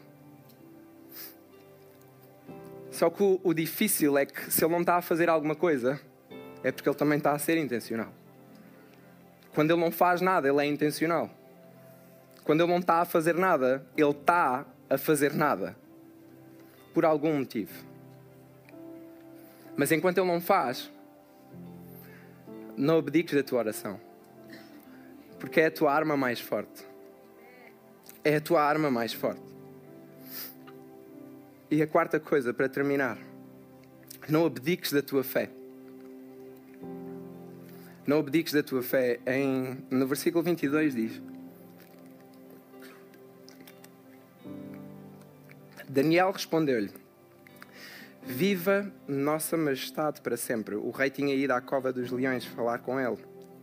Só 2.90 3.11
que 3.11 3.23
o, 3.23 3.38
o 3.44 3.53
difícil 3.53 4.16
é 4.16 4.25
que 4.25 4.51
se 4.51 4.64
Ele 4.64 4.73
não 4.73 4.81
está 4.81 4.97
a 4.97 5.03
fazer 5.03 5.29
alguma 5.29 5.55
coisa, 5.55 6.01
é 6.64 6.73
porque 6.73 6.88
Ele 6.88 6.97
também 6.97 7.18
está 7.18 7.33
a 7.33 7.38
ser 7.38 7.59
intencional. 7.59 8.12
Quando 9.55 9.73
Ele 9.73 9.81
não 9.81 9.90
faz 9.90 10.23
nada, 10.23 10.49
Ele 10.49 10.62
é 10.62 10.64
intencional. 10.64 11.31
Quando 12.44 12.62
Ele 12.62 12.73
não 12.73 12.79
está 12.79 13.03
a 13.03 13.05
fazer 13.05 13.35
nada, 13.35 13.87
Ele 13.94 14.11
está 14.11 14.64
a 14.88 14.97
fazer 14.97 15.35
nada. 15.35 15.77
Por 16.98 17.04
algum 17.04 17.38
motivo. 17.38 17.72
Mas 19.76 19.92
enquanto 19.92 20.18
Ele 20.18 20.26
não 20.26 20.40
faz, 20.40 20.90
não 22.76 22.98
abdiques 22.98 23.37
da 23.37 23.42
tua 23.44 23.61
oração. 23.61 24.00
Porque 25.38 25.61
é 25.61 25.66
a 25.66 25.70
tua 25.70 25.94
arma 25.94 26.16
mais 26.16 26.40
forte. 26.40 26.84
É 28.24 28.34
a 28.34 28.40
tua 28.40 28.64
arma 28.64 28.90
mais 28.90 29.12
forte. 29.12 29.40
E 31.70 31.80
a 31.80 31.87
quarta 31.87 32.18
coisa, 32.18 32.52
para 32.52 32.68
terminar, 32.68 33.16
não 34.28 34.44
abdiques 34.44 34.92
da 34.92 35.00
tua 35.00 35.22
fé. 35.22 35.50
Não 38.04 38.18
abdiques 38.18 38.52
da 38.52 38.62
tua 38.64 38.82
fé. 38.82 39.20
Em, 39.24 39.87
no 39.88 40.04
versículo 40.04 40.42
22 40.42 40.96
diz: 40.96 41.22
Daniel 45.88 46.31
respondeu-lhe: 46.31 46.90
Viva 48.22 48.92
Nossa 49.07 49.57
Majestade 49.57 50.20
para 50.20 50.37
sempre. 50.37 50.74
O 50.74 50.90
rei 50.90 51.09
tinha 51.09 51.35
ido 51.35 51.53
à 51.53 51.61
cova 51.61 51.92
dos 51.92 52.11
leões 52.11 52.44
falar 52.44 52.79
com 52.81 53.01
ele 53.01 53.18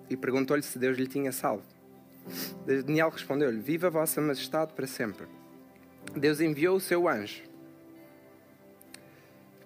e 0.10 0.18
perguntou-lhe 0.18 0.64
se 0.64 0.80
Deus 0.80 0.98
lhe 0.98 1.08
tinha 1.08 1.32
salvo. 1.32 1.64
Daniel 2.66 3.10
respondeu-lhe: 3.10 3.60
Viva 3.60 3.90
Vossa 3.90 4.20
Majestade 4.20 4.74
para 4.74 4.88
sempre. 4.88 5.28
Deus 6.16 6.40
enviou 6.40 6.78
o 6.78 6.82
seu 6.82 7.08
anjo 7.08 7.44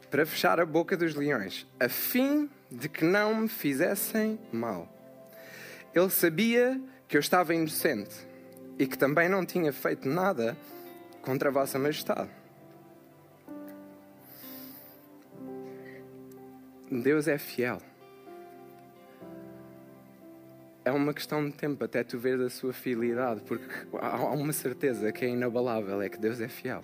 para 0.09 0.25
fechar 0.25 0.59
a 0.59 0.65
boca 0.65 0.97
dos 0.97 1.13
leões, 1.13 1.67
a 1.79 1.87
fim 1.87 2.49
de 2.71 2.89
que 2.89 3.05
não 3.05 3.35
me 3.35 3.47
fizessem 3.47 4.39
mal. 4.51 4.91
Ele 5.93 6.09
sabia 6.09 6.81
que 7.07 7.15
eu 7.15 7.19
estava 7.19 7.53
inocente 7.53 8.15
e 8.77 8.87
que 8.87 8.97
também 8.97 9.29
não 9.29 9.45
tinha 9.45 9.71
feito 9.71 10.09
nada 10.09 10.57
contra 11.21 11.51
Vossa 11.51 11.77
Majestade. 11.77 12.38
Deus 16.91 17.27
é 17.27 17.37
fiel. 17.37 17.77
É 20.83 20.91
uma 20.91 21.13
questão 21.13 21.47
de 21.47 21.55
tempo 21.55 21.83
até 21.83 22.03
tu 22.03 22.17
ver 22.17 22.41
a 22.41 22.49
sua 22.49 22.73
fidelidade, 22.73 23.41
porque 23.41 23.65
há 24.01 24.31
uma 24.31 24.51
certeza 24.51 25.11
que 25.11 25.23
é 25.23 25.29
inabalável, 25.29 26.01
é 26.01 26.09
que 26.09 26.17
Deus 26.17 26.41
é 26.41 26.47
fiel. 26.47 26.81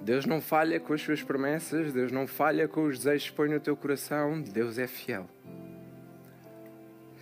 Deus 0.00 0.24
não 0.24 0.40
falha 0.40 0.78
com 0.78 0.92
as 0.92 1.02
suas 1.02 1.22
promessas, 1.22 1.92
Deus 1.92 2.12
não 2.12 2.26
falha 2.26 2.68
com 2.68 2.84
os 2.84 2.98
desejos 2.98 3.30
que 3.30 3.36
põe 3.36 3.48
no 3.48 3.58
teu 3.58 3.76
coração, 3.76 4.40
Deus 4.40 4.78
é 4.78 4.86
fiel. 4.86 5.28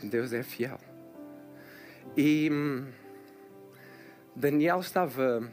Deus 0.02 0.34
é 0.34 0.42
fiel. 0.42 0.78
E 2.14 2.50
hum, 2.52 2.86
Daniel 4.36 4.80
estava 4.80 5.50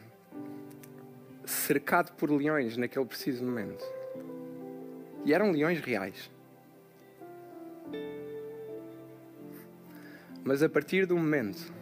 cercado 1.46 2.12
por 2.18 2.30
leões 2.30 2.76
naquele 2.76 3.06
preciso 3.06 3.46
momento. 3.46 3.84
E 5.26 5.34
eram 5.34 5.52
leões 5.52 5.80
reais. 5.80 6.30
Mas 10.44 10.62
a 10.62 10.70
partir 10.70 11.08
do 11.08 11.18
momento 11.18 11.74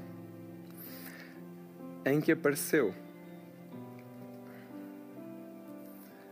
em 2.05 2.21
que 2.21 2.31
apareceu 2.31 2.95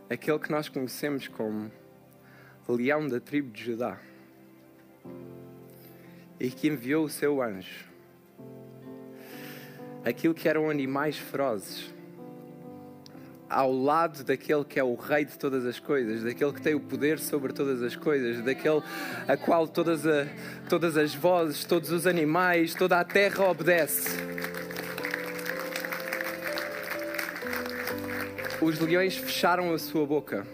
aquele 0.08 0.38
que 0.38 0.50
nós 0.50 0.68
conhecemos 0.70 1.28
como 1.28 1.70
leão 2.66 3.06
da 3.06 3.20
tribo 3.20 3.50
de 3.50 3.64
Judá 3.64 4.00
e 6.40 6.50
que 6.50 6.68
enviou 6.68 7.04
o 7.04 7.10
seu 7.10 7.42
anjo, 7.42 7.86
aquilo 10.02 10.32
que 10.32 10.48
eram 10.48 10.70
animais 10.70 11.18
ferozes 11.18 11.92
ao 13.52 13.72
lado 13.72 14.24
daquele 14.24 14.64
que 14.64 14.80
é 14.80 14.84
o 14.84 14.94
rei 14.94 15.24
de 15.24 15.38
todas 15.38 15.66
as 15.66 15.78
coisas, 15.78 16.24
daquele 16.24 16.52
que 16.52 16.62
tem 16.62 16.74
o 16.74 16.80
poder 16.80 17.18
sobre 17.18 17.52
todas 17.52 17.82
as 17.82 17.94
coisas, 17.94 18.42
daquele 18.42 18.82
a 19.28 19.36
qual 19.36 19.68
todas, 19.68 20.06
a, 20.06 20.26
todas 20.68 20.96
as 20.96 21.14
vozes, 21.14 21.64
todos 21.64 21.90
os 21.90 22.06
animais, 22.06 22.74
toda 22.74 22.98
a 22.98 23.04
terra 23.04 23.44
obedece. 23.44 24.08
Os 28.60 28.78
leões 28.78 29.16
fecharam 29.16 29.74
a 29.74 29.78
sua 29.78 30.06
boca. 30.06 30.46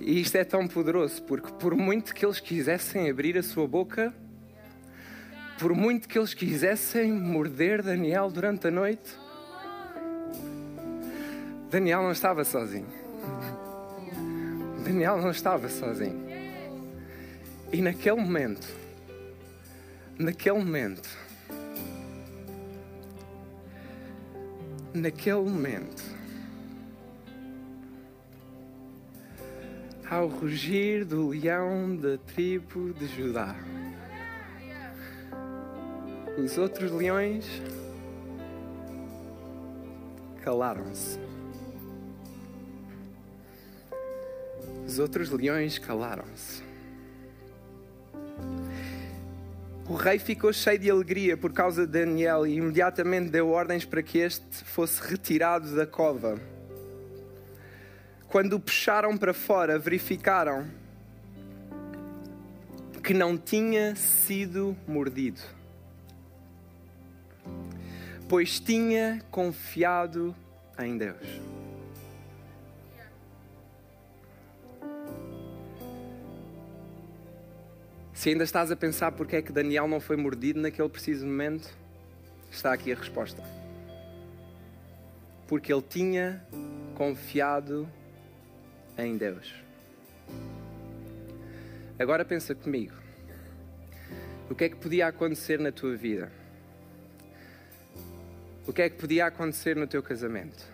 E 0.00 0.20
isto 0.20 0.36
é 0.36 0.44
tão 0.44 0.68
poderoso, 0.68 1.22
porque 1.22 1.50
por 1.52 1.74
muito 1.74 2.14
que 2.14 2.24
eles 2.24 2.40
quisessem 2.40 3.10
abrir 3.10 3.36
a 3.38 3.42
sua 3.42 3.66
boca, 3.66 4.12
por 5.58 5.74
muito 5.74 6.08
que 6.08 6.18
eles 6.18 6.34
quisessem 6.34 7.10
morder 7.12 7.82
Daniel 7.82 8.30
durante 8.30 8.68
a 8.68 8.70
noite, 8.70 9.27
Daniel 11.70 12.02
não 12.02 12.12
estava 12.12 12.44
sozinho. 12.44 12.88
Daniel 14.82 15.18
não 15.18 15.30
estava 15.30 15.68
sozinho. 15.68 16.26
E 17.70 17.82
naquele 17.82 18.16
momento, 18.16 18.66
naquele 20.18 20.58
momento, 20.58 21.08
naquele 24.94 25.40
momento, 25.42 26.02
ao 30.08 30.26
rugir 30.26 31.04
do 31.04 31.28
leão 31.28 31.94
da 31.94 32.16
tribo 32.16 32.94
de 32.94 33.06
Judá, 33.08 33.54
os 36.42 36.56
outros 36.56 36.90
leões 36.90 37.44
calaram-se. 40.42 41.27
Os 44.88 44.98
outros 44.98 45.28
leões 45.28 45.78
calaram-se. 45.78 46.62
O 49.86 49.94
rei 49.94 50.18
ficou 50.18 50.50
cheio 50.50 50.78
de 50.78 50.90
alegria 50.90 51.36
por 51.36 51.52
causa 51.52 51.86
de 51.86 51.92
Daniel 51.92 52.46
e 52.46 52.56
imediatamente 52.56 53.28
deu 53.28 53.50
ordens 53.50 53.84
para 53.84 54.02
que 54.02 54.16
este 54.16 54.64
fosse 54.64 55.02
retirado 55.02 55.76
da 55.76 55.86
cova. 55.86 56.40
Quando 58.28 58.54
o 58.54 58.60
puxaram 58.60 59.14
para 59.18 59.34
fora, 59.34 59.78
verificaram 59.78 60.66
que 63.04 63.12
não 63.12 63.36
tinha 63.36 63.94
sido 63.94 64.74
mordido, 64.86 65.42
pois 68.26 68.58
tinha 68.58 69.22
confiado 69.30 70.34
em 70.78 70.96
Deus. 70.96 71.57
Se 78.18 78.30
ainda 78.30 78.42
estás 78.42 78.72
a 78.72 78.74
pensar 78.74 79.12
porque 79.12 79.36
é 79.36 79.42
que 79.42 79.52
Daniel 79.52 79.86
não 79.86 80.00
foi 80.00 80.16
mordido 80.16 80.58
naquele 80.58 80.88
preciso 80.88 81.24
momento, 81.24 81.72
está 82.50 82.72
aqui 82.72 82.90
a 82.90 82.96
resposta. 82.96 83.40
Porque 85.46 85.72
ele 85.72 85.84
tinha 85.88 86.44
confiado 86.96 87.88
em 88.98 89.16
Deus. 89.16 89.54
Agora 91.96 92.24
pensa 92.24 92.56
comigo. 92.56 92.92
O 94.50 94.54
que 94.56 94.64
é 94.64 94.68
que 94.68 94.76
podia 94.76 95.06
acontecer 95.06 95.60
na 95.60 95.70
tua 95.70 95.94
vida? 95.94 96.28
O 98.66 98.72
que 98.72 98.82
é 98.82 98.90
que 98.90 98.96
podia 98.96 99.26
acontecer 99.26 99.76
no 99.76 99.86
teu 99.86 100.02
casamento? 100.02 100.66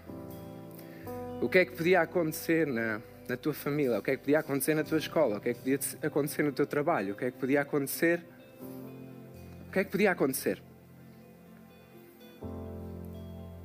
O 1.42 1.48
que 1.50 1.58
é 1.58 1.66
que 1.66 1.76
podia 1.76 2.00
acontecer 2.00 2.66
na 2.66 3.02
na 3.28 3.36
tua 3.36 3.54
família, 3.54 3.98
o 3.98 4.02
que 4.02 4.10
é 4.10 4.16
que 4.16 4.22
podia 4.22 4.40
acontecer 4.40 4.74
na 4.74 4.84
tua 4.84 4.98
escola, 4.98 5.38
o 5.38 5.40
que 5.40 5.50
é 5.50 5.54
que 5.54 5.60
podia 5.60 5.78
acontecer 6.02 6.42
no 6.42 6.52
teu 6.52 6.66
trabalho, 6.66 7.14
o 7.14 7.16
que 7.16 7.24
é 7.24 7.30
que 7.30 7.38
podia 7.38 7.62
acontecer. 7.62 8.24
O 9.68 9.72
que 9.72 9.78
é 9.80 9.84
que 9.84 9.90
podia 9.90 10.12
acontecer? 10.12 10.62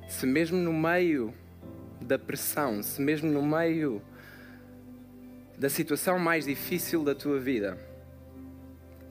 Se 0.08 0.26
mesmo 0.26 0.58
no 0.58 0.72
meio 0.72 1.32
da 2.00 2.18
pressão, 2.18 2.82
se 2.82 3.00
mesmo 3.00 3.30
no 3.30 3.42
meio 3.42 4.02
da 5.56 5.68
situação 5.68 6.18
mais 6.18 6.46
difícil 6.46 7.04
da 7.04 7.14
tua 7.14 7.38
vida, 7.38 7.78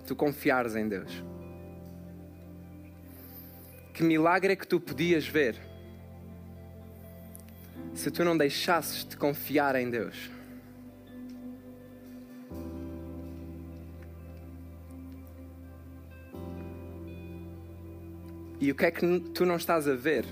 tu 0.06 0.16
confiares 0.16 0.76
em 0.76 0.90
Deus. 0.90 1.24
Que 3.94 4.04
milagre 4.04 4.54
é 4.54 4.56
que 4.56 4.68
tu 4.68 4.80
podias 4.80 5.28
ver 5.28 5.56
se 7.94 8.10
tu 8.10 8.24
não 8.24 8.36
deixasses 8.38 9.06
de 9.06 9.16
confiar 9.16 9.76
em 9.76 9.90
Deus? 9.90 10.32
E 18.60 18.72
o 18.72 18.76
que 18.76 18.86
é 18.86 18.92
que 18.92 19.20
tu 19.34 19.46
não 19.46 19.56
estás 19.56 19.88
a 19.88 19.96
ver 19.96 20.26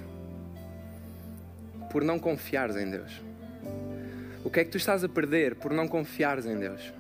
por 1.90 2.04
não 2.04 2.20
confiares 2.20 2.76
em 2.76 2.90
Deus? 2.90 3.22
O 4.44 4.50
que 4.50 4.60
é 4.60 4.66
que 4.66 4.72
tu 4.72 4.78
estás 4.78 5.04
a 5.04 5.10
perder 5.10 5.56
por 5.56 5.74
não 5.74 5.88
confiares 5.88 6.46
em 6.46 6.58
Deus? 6.58 6.94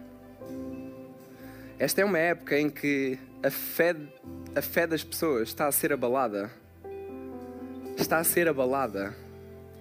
Esta 1.77 2.01
é 2.01 2.05
uma 2.05 2.17
época 2.17 2.57
em 2.57 2.69
que 2.69 3.19
a 3.43 3.51
fé, 3.51 3.95
a 4.55 4.61
fé 4.61 4.87
das 4.87 5.03
pessoas 5.03 5.49
está 5.49 5.67
a 5.67 5.71
ser 5.71 5.93
abalada. 5.93 6.49
Está 7.97 8.19
a 8.19 8.23
ser 8.23 8.47
abalada. 8.47 9.13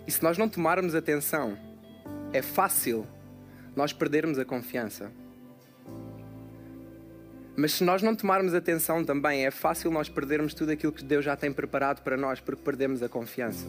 E 0.07 0.11
se 0.11 0.23
nós 0.23 0.37
não 0.37 0.49
tomarmos 0.49 0.95
atenção, 0.95 1.57
é 2.33 2.43
fácil 2.43 3.07
nós 3.75 3.93
perdermos 3.93 4.39
a 4.39 4.45
confiança. 4.45 5.11
Mas 7.57 7.73
se 7.73 7.85
nós 7.85 8.03
não 8.03 8.15
tomarmos 8.15 8.53
atenção 8.53 9.03
também, 9.03 9.47
é 9.47 9.51
fácil 9.51 9.91
nós 9.91 10.11
perdermos 10.11 10.53
tudo 10.53 10.73
aquilo 10.73 10.93
que 10.93 11.03
Deus 11.03 11.25
já 11.25 11.35
tem 11.35 11.51
preparado 11.51 12.03
para 12.03 12.15
nós 12.15 12.39
porque 12.39 12.63
perdemos 12.63 13.03
a 13.03 13.09
confiança. 13.09 13.65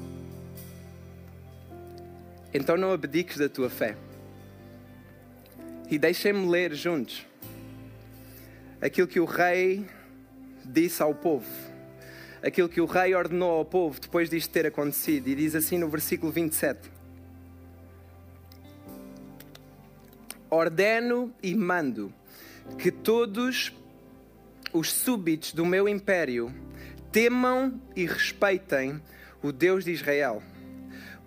Então 2.54 2.76
não 2.76 2.92
abdiques 2.92 3.38
da 3.38 3.48
tua 3.48 3.70
fé. 3.70 3.96
E 5.90 5.98
deixem-me 5.98 6.50
ler 6.50 6.74
juntos 6.74 7.26
aquilo 8.82 9.08
que 9.08 9.22
o 9.22 9.26
rei 9.26 9.86
disse 10.66 11.02
ao 11.02 11.16
povo. 11.16 11.48
Aquilo 12.44 12.68
que 12.68 12.82
o 12.82 12.86
rei 12.86 13.16
ordenou 13.16 13.52
ao 13.52 13.64
povo 13.64 14.02
depois 14.02 14.30
disto 14.30 14.52
ter 14.52 14.66
acontecido. 14.66 15.30
E 15.30 15.36
diz 15.36 15.56
assim 15.56 15.78
no 15.78 15.88
versículo 15.88 16.30
27. 16.30 16.92
Ordeno 20.50 21.34
e 21.42 21.56
mando 21.56 22.14
que 22.78 22.92
todos 22.92 23.74
os 24.74 24.92
súbitos 24.92 25.54
do 25.54 25.66
meu 25.66 25.88
império 25.88 26.54
temam 27.12 27.82
e 27.96 28.06
respeitem 28.06 29.02
o 29.42 29.52
Deus 29.52 29.86
de 29.86 29.92
Israel, 29.92 30.42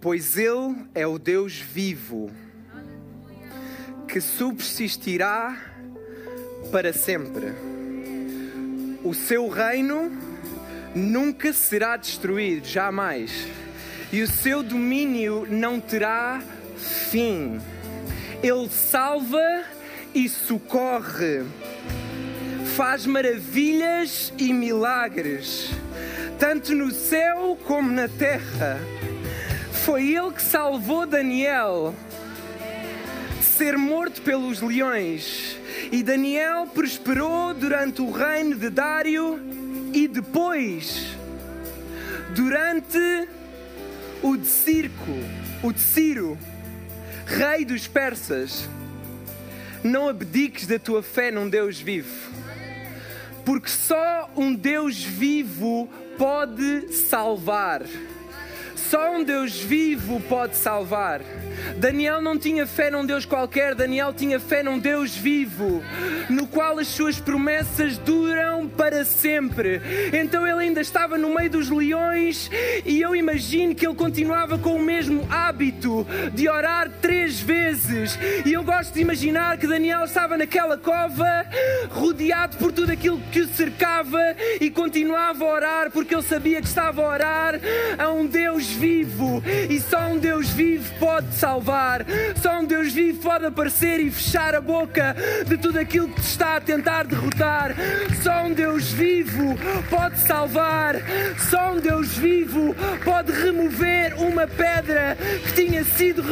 pois 0.00 0.36
Ele 0.36 0.76
é 0.94 1.06
o 1.06 1.18
Deus 1.18 1.56
vivo 1.56 2.30
que 4.06 4.20
subsistirá 4.20 5.56
para 6.72 6.92
sempre. 6.92 7.46
O 9.04 9.14
seu 9.14 9.48
reino 9.48 10.10
nunca 10.94 11.52
será 11.52 11.96
destruído, 11.96 12.66
jamais, 12.66 13.46
e 14.12 14.20
o 14.20 14.26
seu 14.26 14.62
domínio 14.62 15.46
não 15.48 15.80
terá 15.80 16.42
fim. 16.76 17.60
Ele 18.42 18.68
salva 18.68 19.64
e 20.14 20.28
socorre, 20.28 21.44
faz 22.76 23.06
maravilhas 23.06 24.32
e 24.38 24.52
milagres, 24.52 25.70
tanto 26.38 26.74
no 26.74 26.90
céu 26.90 27.58
como 27.66 27.90
na 27.92 28.08
terra. 28.08 28.78
Foi 29.84 30.14
ele 30.14 30.32
que 30.32 30.42
salvou 30.42 31.06
Daniel 31.06 31.94
de 33.38 33.44
ser 33.44 33.76
morto 33.78 34.20
pelos 34.22 34.60
leões. 34.60 35.56
E 35.90 36.02
Daniel 36.02 36.66
prosperou 36.66 37.54
durante 37.54 38.02
o 38.02 38.10
reino 38.10 38.56
de 38.56 38.70
Dário 38.70 39.40
e 39.92 40.06
depois, 40.06 41.16
durante 42.34 43.28
o 44.22 44.36
de 44.36 44.46
Circo, 44.46 45.18
o 45.62 45.72
de 45.72 45.80
Ciro, 45.80 46.38
rei 47.26 47.64
dos 47.64 47.86
persas. 47.86 48.68
Não 49.82 50.08
abdiques 50.08 50.66
da 50.66 50.78
tua 50.78 51.02
fé 51.02 51.30
num 51.30 51.48
Deus 51.48 51.80
vivo. 51.80 52.30
Porque 53.44 53.68
só 53.68 54.30
um 54.36 54.54
Deus 54.54 55.02
vivo 55.02 55.88
pode 56.18 56.92
salvar. 56.92 57.82
Só 58.76 59.16
um 59.16 59.24
Deus 59.24 59.58
vivo 59.58 60.20
pode 60.28 60.56
salvar. 60.56 61.22
Daniel 61.76 62.20
não 62.20 62.38
tinha 62.38 62.66
fé 62.66 62.90
num 62.90 63.04
Deus 63.04 63.24
qualquer, 63.24 63.74
Daniel 63.74 64.12
tinha 64.12 64.40
fé 64.40 64.62
num 64.62 64.78
Deus 64.78 65.14
vivo, 65.14 65.82
no 66.28 66.46
qual 66.46 66.78
as 66.78 66.88
suas 66.88 67.20
promessas 67.20 67.98
duram 67.98 68.68
para 68.68 69.04
sempre. 69.04 69.80
Então 70.12 70.46
ele 70.46 70.60
ainda 70.60 70.80
estava 70.80 71.18
no 71.18 71.34
meio 71.34 71.50
dos 71.50 71.70
leões 71.70 72.50
e 72.84 73.00
eu 73.00 73.14
imagino 73.14 73.74
que 73.74 73.86
ele 73.86 73.94
continuava 73.94 74.58
com 74.58 74.74
o 74.74 74.82
mesmo 74.82 75.26
hábito 75.30 76.06
de 76.32 76.48
orar 76.48 76.90
três 77.00 77.40
vezes. 77.40 78.18
E 78.44 78.52
eu 78.52 78.62
gosto 78.62 78.94
de 78.94 79.00
imaginar 79.00 79.58
que 79.58 79.66
Daniel 79.66 80.04
estava 80.04 80.36
naquela 80.36 80.78
cova, 80.78 81.46
rodeado 81.90 82.56
por 82.56 82.72
tudo 82.72 82.92
aquilo 82.92 83.20
que 83.30 83.40
o 83.40 83.48
cercava 83.48 84.18
e 84.60 84.70
continuava 84.70 85.44
a 85.44 85.48
orar 85.48 85.90
porque 85.90 86.14
ele 86.14 86.22
sabia 86.22 86.60
que 86.60 86.66
estava 86.66 87.02
a 87.02 87.08
orar 87.08 87.60
a 87.98 88.10
um 88.10 88.26
Deus 88.26 88.66
vivo 88.66 89.42
e 89.68 89.80
só 89.80 90.08
um 90.08 90.18
Deus 90.18 90.48
vivo 90.48 90.90
pode 90.98 91.34
salvar 91.34 91.49
salvar. 91.50 92.06
Só 92.40 92.60
um 92.60 92.64
Deus 92.64 92.92
vivo 92.92 93.22
pode 93.22 93.44
aparecer 93.44 93.98
e 93.98 94.10
fechar 94.10 94.54
a 94.54 94.60
boca 94.60 95.16
de 95.44 95.58
tudo 95.58 95.80
aquilo 95.80 96.08
que 96.08 96.20
te 96.20 96.28
está 96.28 96.56
a 96.56 96.60
tentar 96.60 97.04
derrotar. 97.04 97.74
Só 98.22 98.44
um 98.44 98.52
Deus 98.52 98.92
vivo 98.92 99.58
pode 99.88 100.18
salvar. 100.20 100.94
Só 101.50 101.72
um 101.72 101.80
Deus 101.80 102.16
vivo 102.16 102.74
pode 103.04 103.32
remover 103.32 104.14
uma 104.22 104.46
pedra 104.46 105.16
que 105.44 105.52
tinha 105.54 105.82
sido 105.82 106.22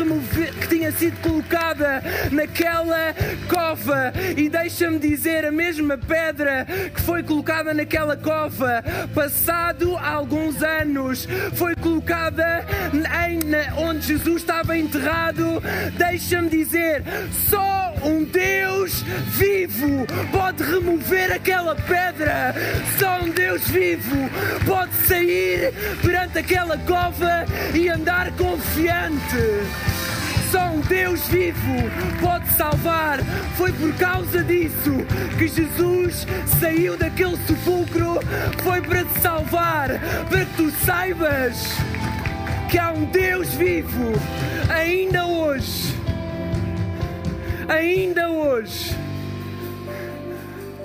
que 0.61 0.69
tinha 0.69 0.93
sido 0.93 1.21
colocada 1.21 2.03
naquela 2.31 3.15
cova. 3.49 4.13
E 4.37 4.49
deixa-me 4.49 5.01
dizer, 5.01 5.45
a 5.45 5.51
mesma 5.51 5.99
pedra 5.99 6.65
que 6.95 7.01
foi 7.01 7.25
colocada 7.25 7.75
naquela 7.75 8.17
cova, 8.17 8.85
passado 9.13 9.97
alguns 9.97 10.63
anos, 10.63 11.27
foi 11.55 11.75
colocada 11.75 12.65
em, 13.27 13.41
onde 13.83 14.07
Jesus 14.07 14.43
estava 14.43 14.77
enterrado. 14.77 15.08
Deixa-me 15.97 16.51
dizer, 16.51 17.03
só 17.49 17.95
um 18.05 18.25
Deus 18.25 19.03
vivo 19.29 20.07
pode 20.31 20.63
remover 20.63 21.33
aquela 21.33 21.75
pedra. 21.75 22.55
Só 22.99 23.21
um 23.23 23.31
Deus 23.31 23.67
vivo 23.69 24.29
pode 24.67 24.93
sair 25.07 25.73
perante 26.03 26.39
aquela 26.39 26.77
cova 26.79 27.45
e 27.75 27.89
andar 27.89 28.31
confiante. 28.33 29.37
Só 30.51 30.71
um 30.71 30.81
Deus 30.81 31.27
vivo 31.29 31.91
pode 32.21 32.49
salvar. 32.53 33.21
Foi 33.57 33.73
por 33.73 33.95
causa 33.95 34.43
disso 34.45 34.93
que 35.39 35.49
Jesus 35.49 36.27
saiu 36.61 36.97
daquele 36.97 37.37
sepulcro. 37.47 38.21
Foi 38.63 38.81
para 38.83 39.05
te 39.05 39.21
salvar, 39.21 39.89
para 40.29 40.45
que 40.45 40.57
tu 40.57 40.71
saibas 40.85 41.79
que 42.69 42.79
há 42.79 42.93
um 42.93 43.05
Deus 43.07 43.55
vivo 43.55 44.13
ainda 44.71 45.27
hoje. 45.27 45.97
Ainda 47.69 48.31
hoje 48.31 48.97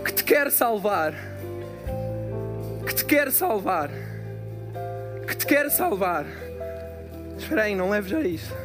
que 0.05 0.13
te 0.13 0.23
quer 0.23 0.51
salvar. 0.51 1.13
Que 2.85 2.95
te 2.95 3.05
quer 3.05 3.31
salvar. 3.31 3.89
Que 5.27 5.35
te 5.35 5.45
quer 5.45 5.69
salvar. 5.69 6.25
Espera 7.37 7.63
aí, 7.63 7.75
não 7.75 7.89
leves 7.89 8.09
já 8.09 8.21
isso 8.21 8.63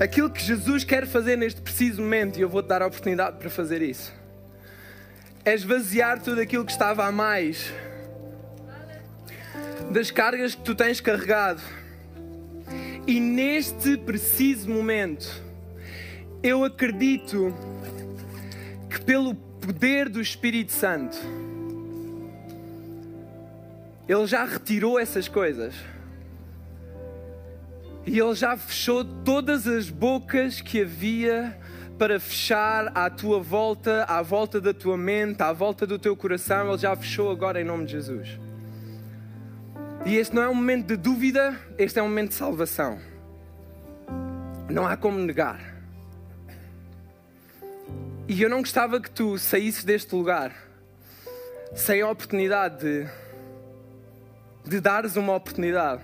aquilo 0.00 0.28
que 0.28 0.42
Jesus 0.42 0.82
quer 0.82 1.06
fazer 1.06 1.36
neste 1.36 1.60
preciso 1.60 2.02
momento, 2.02 2.36
e 2.36 2.42
eu 2.42 2.48
vou-te 2.48 2.66
dar 2.66 2.82
a 2.82 2.86
oportunidade 2.86 3.36
para 3.36 3.48
fazer 3.48 3.80
isso, 3.82 4.12
é 5.44 5.54
esvaziar 5.54 6.20
tudo 6.20 6.40
aquilo 6.40 6.64
que 6.64 6.72
estava 6.72 7.04
a 7.04 7.12
mais 7.12 7.72
das 9.92 10.10
cargas 10.10 10.54
que 10.54 10.62
tu 10.62 10.74
tens 10.74 11.00
carregado. 11.00 11.60
E 13.06 13.20
neste 13.20 13.96
preciso 13.98 14.70
momento, 14.70 15.42
eu 16.42 16.64
acredito 16.64 17.54
que 18.88 19.00
pelo 19.04 19.34
poder 19.34 20.08
do 20.08 20.20
Espírito 20.20 20.72
Santo, 20.72 21.16
Ele 24.08 24.26
já 24.26 24.44
retirou 24.44 24.98
essas 24.98 25.28
coisas. 25.28 25.74
E 28.06 28.18
Ele 28.18 28.34
já 28.34 28.56
fechou 28.56 29.04
todas 29.04 29.66
as 29.66 29.90
bocas 29.90 30.60
que 30.60 30.82
havia 30.82 31.56
para 31.98 32.18
fechar 32.18 32.90
à 32.96 33.08
tua 33.10 33.40
volta, 33.40 34.04
à 34.04 34.22
volta 34.22 34.60
da 34.60 34.72
tua 34.72 34.96
mente, 34.96 35.42
à 35.42 35.52
volta 35.52 35.86
do 35.86 35.98
teu 35.98 36.16
coração. 36.16 36.68
Ele 36.68 36.78
já 36.78 36.96
fechou 36.96 37.30
agora 37.30 37.60
em 37.60 37.64
nome 37.64 37.84
de 37.84 37.92
Jesus. 37.92 38.51
E 40.04 40.16
este 40.16 40.34
não 40.34 40.42
é 40.42 40.48
um 40.48 40.54
momento 40.54 40.88
de 40.88 40.96
dúvida, 40.96 41.56
este 41.78 42.00
é 42.00 42.02
um 42.02 42.08
momento 42.08 42.30
de 42.30 42.34
salvação. 42.34 42.98
Não 44.68 44.84
há 44.84 44.96
como 44.96 45.16
negar. 45.18 45.60
E 48.26 48.42
eu 48.42 48.50
não 48.50 48.58
gostava 48.58 49.00
que 49.00 49.08
tu 49.08 49.38
saísses 49.38 49.84
deste 49.84 50.12
lugar 50.14 50.52
sem 51.74 52.02
a 52.02 52.10
oportunidade 52.10 52.78
de, 52.78 53.08
de 54.68 54.80
dares 54.80 55.14
uma 55.14 55.36
oportunidade 55.36 56.02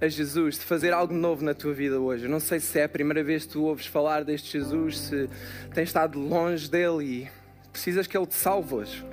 a 0.00 0.08
Jesus, 0.08 0.54
de 0.54 0.64
fazer 0.64 0.92
algo 0.92 1.12
novo 1.12 1.44
na 1.44 1.52
tua 1.52 1.74
vida 1.74 1.98
hoje. 2.00 2.24
Eu 2.24 2.30
não 2.30 2.40
sei 2.40 2.60
se 2.60 2.78
é 2.78 2.84
a 2.84 2.88
primeira 2.88 3.24
vez 3.24 3.44
que 3.44 3.52
tu 3.52 3.64
ouves 3.64 3.86
falar 3.86 4.24
deste 4.24 4.52
Jesus, 4.52 4.98
se 4.98 5.28
tens 5.74 5.88
estado 5.88 6.18
longe 6.18 6.70
dele 6.70 7.04
e 7.04 7.30
precisas 7.72 8.06
que 8.06 8.16
ele 8.16 8.26
te 8.26 8.34
salve 8.34 8.72
hoje. 8.72 9.04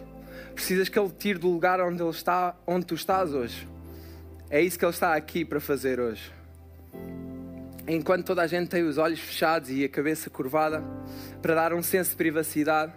Precisas 0.57 0.89
que 0.89 0.97
ele 0.97 1.11
tire 1.11 1.37
do 1.37 1.51
lugar 1.51 1.79
onde 1.81 2.01
ele 2.01 2.09
está, 2.09 2.57
onde 2.65 2.83
tu 2.83 2.95
estás 2.95 3.31
hoje. 3.31 3.67
É 4.49 4.59
isso 4.59 4.77
que 4.77 4.83
ele 4.83 4.91
está 4.91 5.15
aqui 5.15 5.45
para 5.45 5.59
fazer 5.59 5.99
hoje. 5.99 6.33
Enquanto 7.87 8.25
toda 8.25 8.41
a 8.41 8.47
gente 8.47 8.67
tem 8.67 8.81
os 8.81 8.97
olhos 8.97 9.19
fechados 9.19 9.69
e 9.69 9.83
a 9.83 9.87
cabeça 9.87 10.31
curvada 10.31 10.83
para 11.43 11.53
dar 11.53 11.73
um 11.73 11.83
senso 11.83 12.09
de 12.09 12.15
privacidade, 12.15 12.91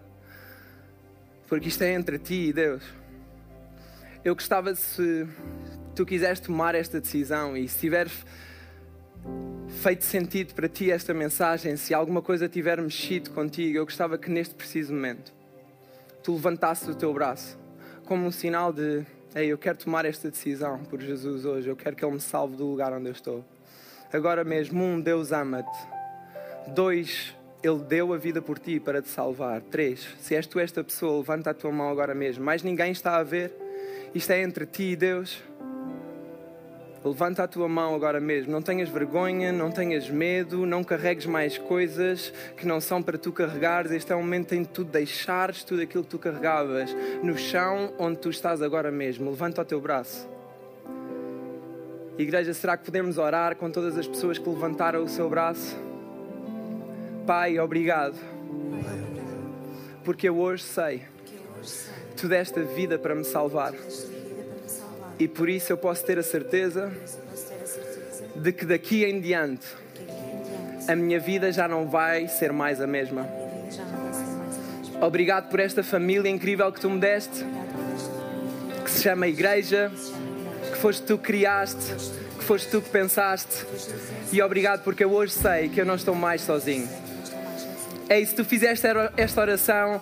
porque 1.48 1.68
isto 1.68 1.82
é 1.82 1.92
entre 1.92 2.18
ti 2.18 2.48
e 2.48 2.52
Deus. 2.54 2.82
Eu 4.24 4.34
gostava 4.34 4.74
se 4.74 5.28
tu 5.94 6.06
quiseres 6.06 6.40
tomar 6.40 6.74
esta 6.74 6.98
decisão 6.98 7.54
e 7.54 7.68
se 7.68 7.78
tiver 7.78 8.08
feito 9.82 10.04
sentido 10.06 10.54
para 10.54 10.66
ti 10.66 10.90
esta 10.90 11.12
mensagem, 11.12 11.76
se 11.76 11.92
alguma 11.92 12.22
coisa 12.22 12.48
tiver 12.48 12.80
mexido 12.80 13.30
contigo, 13.32 13.76
eu 13.76 13.84
gostava 13.84 14.16
que 14.16 14.30
neste 14.30 14.54
preciso 14.54 14.94
momento 14.94 15.39
tu 16.22 16.32
levantasses 16.32 16.88
o 16.88 16.94
teu 16.94 17.12
braço 17.12 17.58
como 18.04 18.26
um 18.26 18.30
sinal 18.32 18.72
de 18.72 19.06
Ei, 19.32 19.46
eu 19.46 19.56
quero 19.56 19.78
tomar 19.78 20.04
esta 20.04 20.28
decisão 20.28 20.80
por 20.90 21.00
Jesus 21.00 21.44
hoje, 21.44 21.68
eu 21.68 21.76
quero 21.76 21.94
que 21.94 22.04
Ele 22.04 22.14
me 22.14 22.20
salve 22.20 22.56
do 22.56 22.66
lugar 22.66 22.92
onde 22.92 23.06
eu 23.06 23.12
estou. 23.12 23.44
Agora 24.12 24.42
mesmo, 24.42 24.82
um, 24.82 25.00
Deus 25.00 25.30
ama-te. 25.30 25.78
Dois, 26.74 27.32
Ele 27.62 27.78
deu 27.78 28.12
a 28.12 28.16
vida 28.16 28.42
por 28.42 28.58
ti 28.58 28.80
para 28.80 29.00
te 29.00 29.08
salvar. 29.08 29.60
Três, 29.60 30.04
se 30.18 30.34
és 30.34 30.48
tu 30.48 30.58
esta 30.58 30.82
pessoa, 30.82 31.18
levanta 31.18 31.50
a 31.50 31.54
tua 31.54 31.70
mão 31.70 31.88
agora 31.88 32.12
mesmo. 32.12 32.44
Mais 32.44 32.64
ninguém 32.64 32.90
está 32.90 33.18
a 33.18 33.22
ver. 33.22 33.54
Isto 34.12 34.32
é 34.32 34.42
entre 34.42 34.66
ti 34.66 34.82
e 34.82 34.96
Deus. 34.96 35.40
Levanta 37.02 37.44
a 37.44 37.48
tua 37.48 37.66
mão 37.66 37.94
agora 37.94 38.20
mesmo. 38.20 38.52
Não 38.52 38.60
tenhas 38.60 38.90
vergonha, 38.90 39.50
não 39.50 39.70
tenhas 39.70 40.10
medo, 40.10 40.66
não 40.66 40.84
carregues 40.84 41.24
mais 41.24 41.56
coisas 41.56 42.30
que 42.56 42.66
não 42.66 42.78
são 42.78 43.02
para 43.02 43.16
tu 43.16 43.32
carregares. 43.32 43.90
Este 43.90 44.12
é 44.12 44.14
o 44.14 44.18
momento 44.18 44.54
em 44.54 44.64
que 44.64 44.70
tu 44.70 44.84
deixares 44.84 45.64
tudo 45.64 45.80
aquilo 45.80 46.04
que 46.04 46.10
tu 46.10 46.18
carregavas 46.18 46.94
no 47.22 47.38
chão 47.38 47.94
onde 47.98 48.18
tu 48.18 48.28
estás 48.28 48.60
agora 48.60 48.90
mesmo. 48.90 49.30
Levanta 49.30 49.62
o 49.62 49.64
teu 49.64 49.80
braço. 49.80 50.28
Igreja, 52.18 52.52
será 52.52 52.76
que 52.76 52.84
podemos 52.84 53.16
orar 53.16 53.56
com 53.56 53.70
todas 53.70 53.96
as 53.96 54.06
pessoas 54.06 54.36
que 54.36 54.46
levantaram 54.46 55.02
o 55.02 55.08
seu 55.08 55.26
braço? 55.30 55.78
Pai, 57.26 57.58
obrigado. 57.58 58.16
Porque 60.04 60.28
eu 60.28 60.36
hoje 60.36 60.64
sei 60.64 61.02
que 62.10 62.16
tu 62.16 62.28
deste 62.28 62.60
a 62.60 62.62
vida 62.62 62.98
para 62.98 63.14
me 63.14 63.24
salvar. 63.24 63.72
E 65.20 65.28
por 65.28 65.50
isso 65.50 65.70
eu 65.70 65.76
posso 65.76 66.02
ter 66.02 66.18
a 66.18 66.22
certeza 66.22 66.90
de 68.34 68.52
que 68.52 68.64
daqui 68.64 69.04
em 69.04 69.20
diante 69.20 69.66
a 70.88 70.96
minha 70.96 71.20
vida 71.20 71.52
já 71.52 71.68
não 71.68 71.86
vai 71.86 72.26
ser 72.26 72.54
mais 72.54 72.80
a 72.80 72.86
mesma. 72.86 73.28
Obrigado 74.98 75.50
por 75.50 75.60
esta 75.60 75.82
família 75.82 76.30
incrível 76.30 76.72
que 76.72 76.80
tu 76.80 76.88
me 76.88 76.98
deste, 76.98 77.44
que 78.82 78.90
se 78.90 79.02
chama 79.02 79.28
Igreja, 79.28 79.92
que 80.72 80.78
foste 80.78 81.02
tu 81.02 81.18
que 81.18 81.24
criaste, 81.24 81.94
que 82.38 82.44
foste 82.44 82.70
tu 82.70 82.80
que 82.80 82.88
pensaste. 82.88 83.66
E 84.32 84.40
obrigado 84.40 84.82
porque 84.82 85.04
eu 85.04 85.12
hoje 85.12 85.34
sei 85.34 85.68
que 85.68 85.82
eu 85.82 85.84
não 85.84 85.96
estou 85.96 86.14
mais 86.14 86.40
sozinho. 86.40 86.88
É 88.08 88.18
isso, 88.18 88.36
tu 88.36 88.44
fizeste 88.44 88.86
esta 89.18 89.40
oração 89.42 90.00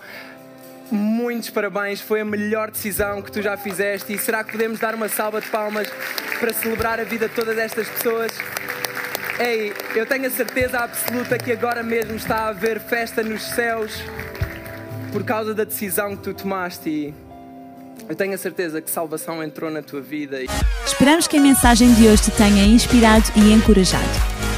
muitos 0.90 1.50
parabéns, 1.50 2.00
foi 2.00 2.20
a 2.20 2.24
melhor 2.24 2.70
decisão 2.70 3.22
que 3.22 3.30
tu 3.30 3.42
já 3.42 3.56
fizeste. 3.56 4.12
E 4.12 4.18
será 4.18 4.42
que 4.44 4.52
podemos 4.52 4.78
dar 4.78 4.94
uma 4.94 5.08
salva 5.08 5.40
de 5.40 5.48
palmas 5.48 5.88
para 6.38 6.52
celebrar 6.52 7.00
a 7.00 7.04
vida 7.04 7.28
de 7.28 7.34
todas 7.34 7.56
estas 7.58 7.88
pessoas? 7.88 8.32
Ei, 9.38 9.72
eu 9.94 10.04
tenho 10.04 10.26
a 10.26 10.30
certeza 10.30 10.78
absoluta 10.78 11.38
que 11.38 11.52
agora 11.52 11.82
mesmo 11.82 12.16
está 12.16 12.36
a 12.40 12.48
haver 12.48 12.80
festa 12.80 13.22
nos 13.22 13.42
céus 13.42 14.02
por 15.12 15.24
causa 15.24 15.54
da 15.54 15.64
decisão 15.64 16.16
que 16.16 16.22
tu 16.24 16.34
tomaste. 16.34 16.88
E 16.88 17.14
eu 18.08 18.16
tenho 18.16 18.34
a 18.34 18.38
certeza 18.38 18.80
que 18.80 18.90
salvação 18.90 19.42
entrou 19.42 19.70
na 19.70 19.82
tua 19.82 20.00
vida. 20.00 20.38
Esperamos 20.84 21.28
que 21.28 21.36
a 21.36 21.40
mensagem 21.40 21.92
de 21.94 22.08
hoje 22.08 22.24
te 22.24 22.30
tenha 22.32 22.64
inspirado 22.64 23.30
e 23.36 23.52
encorajado. 23.52 24.37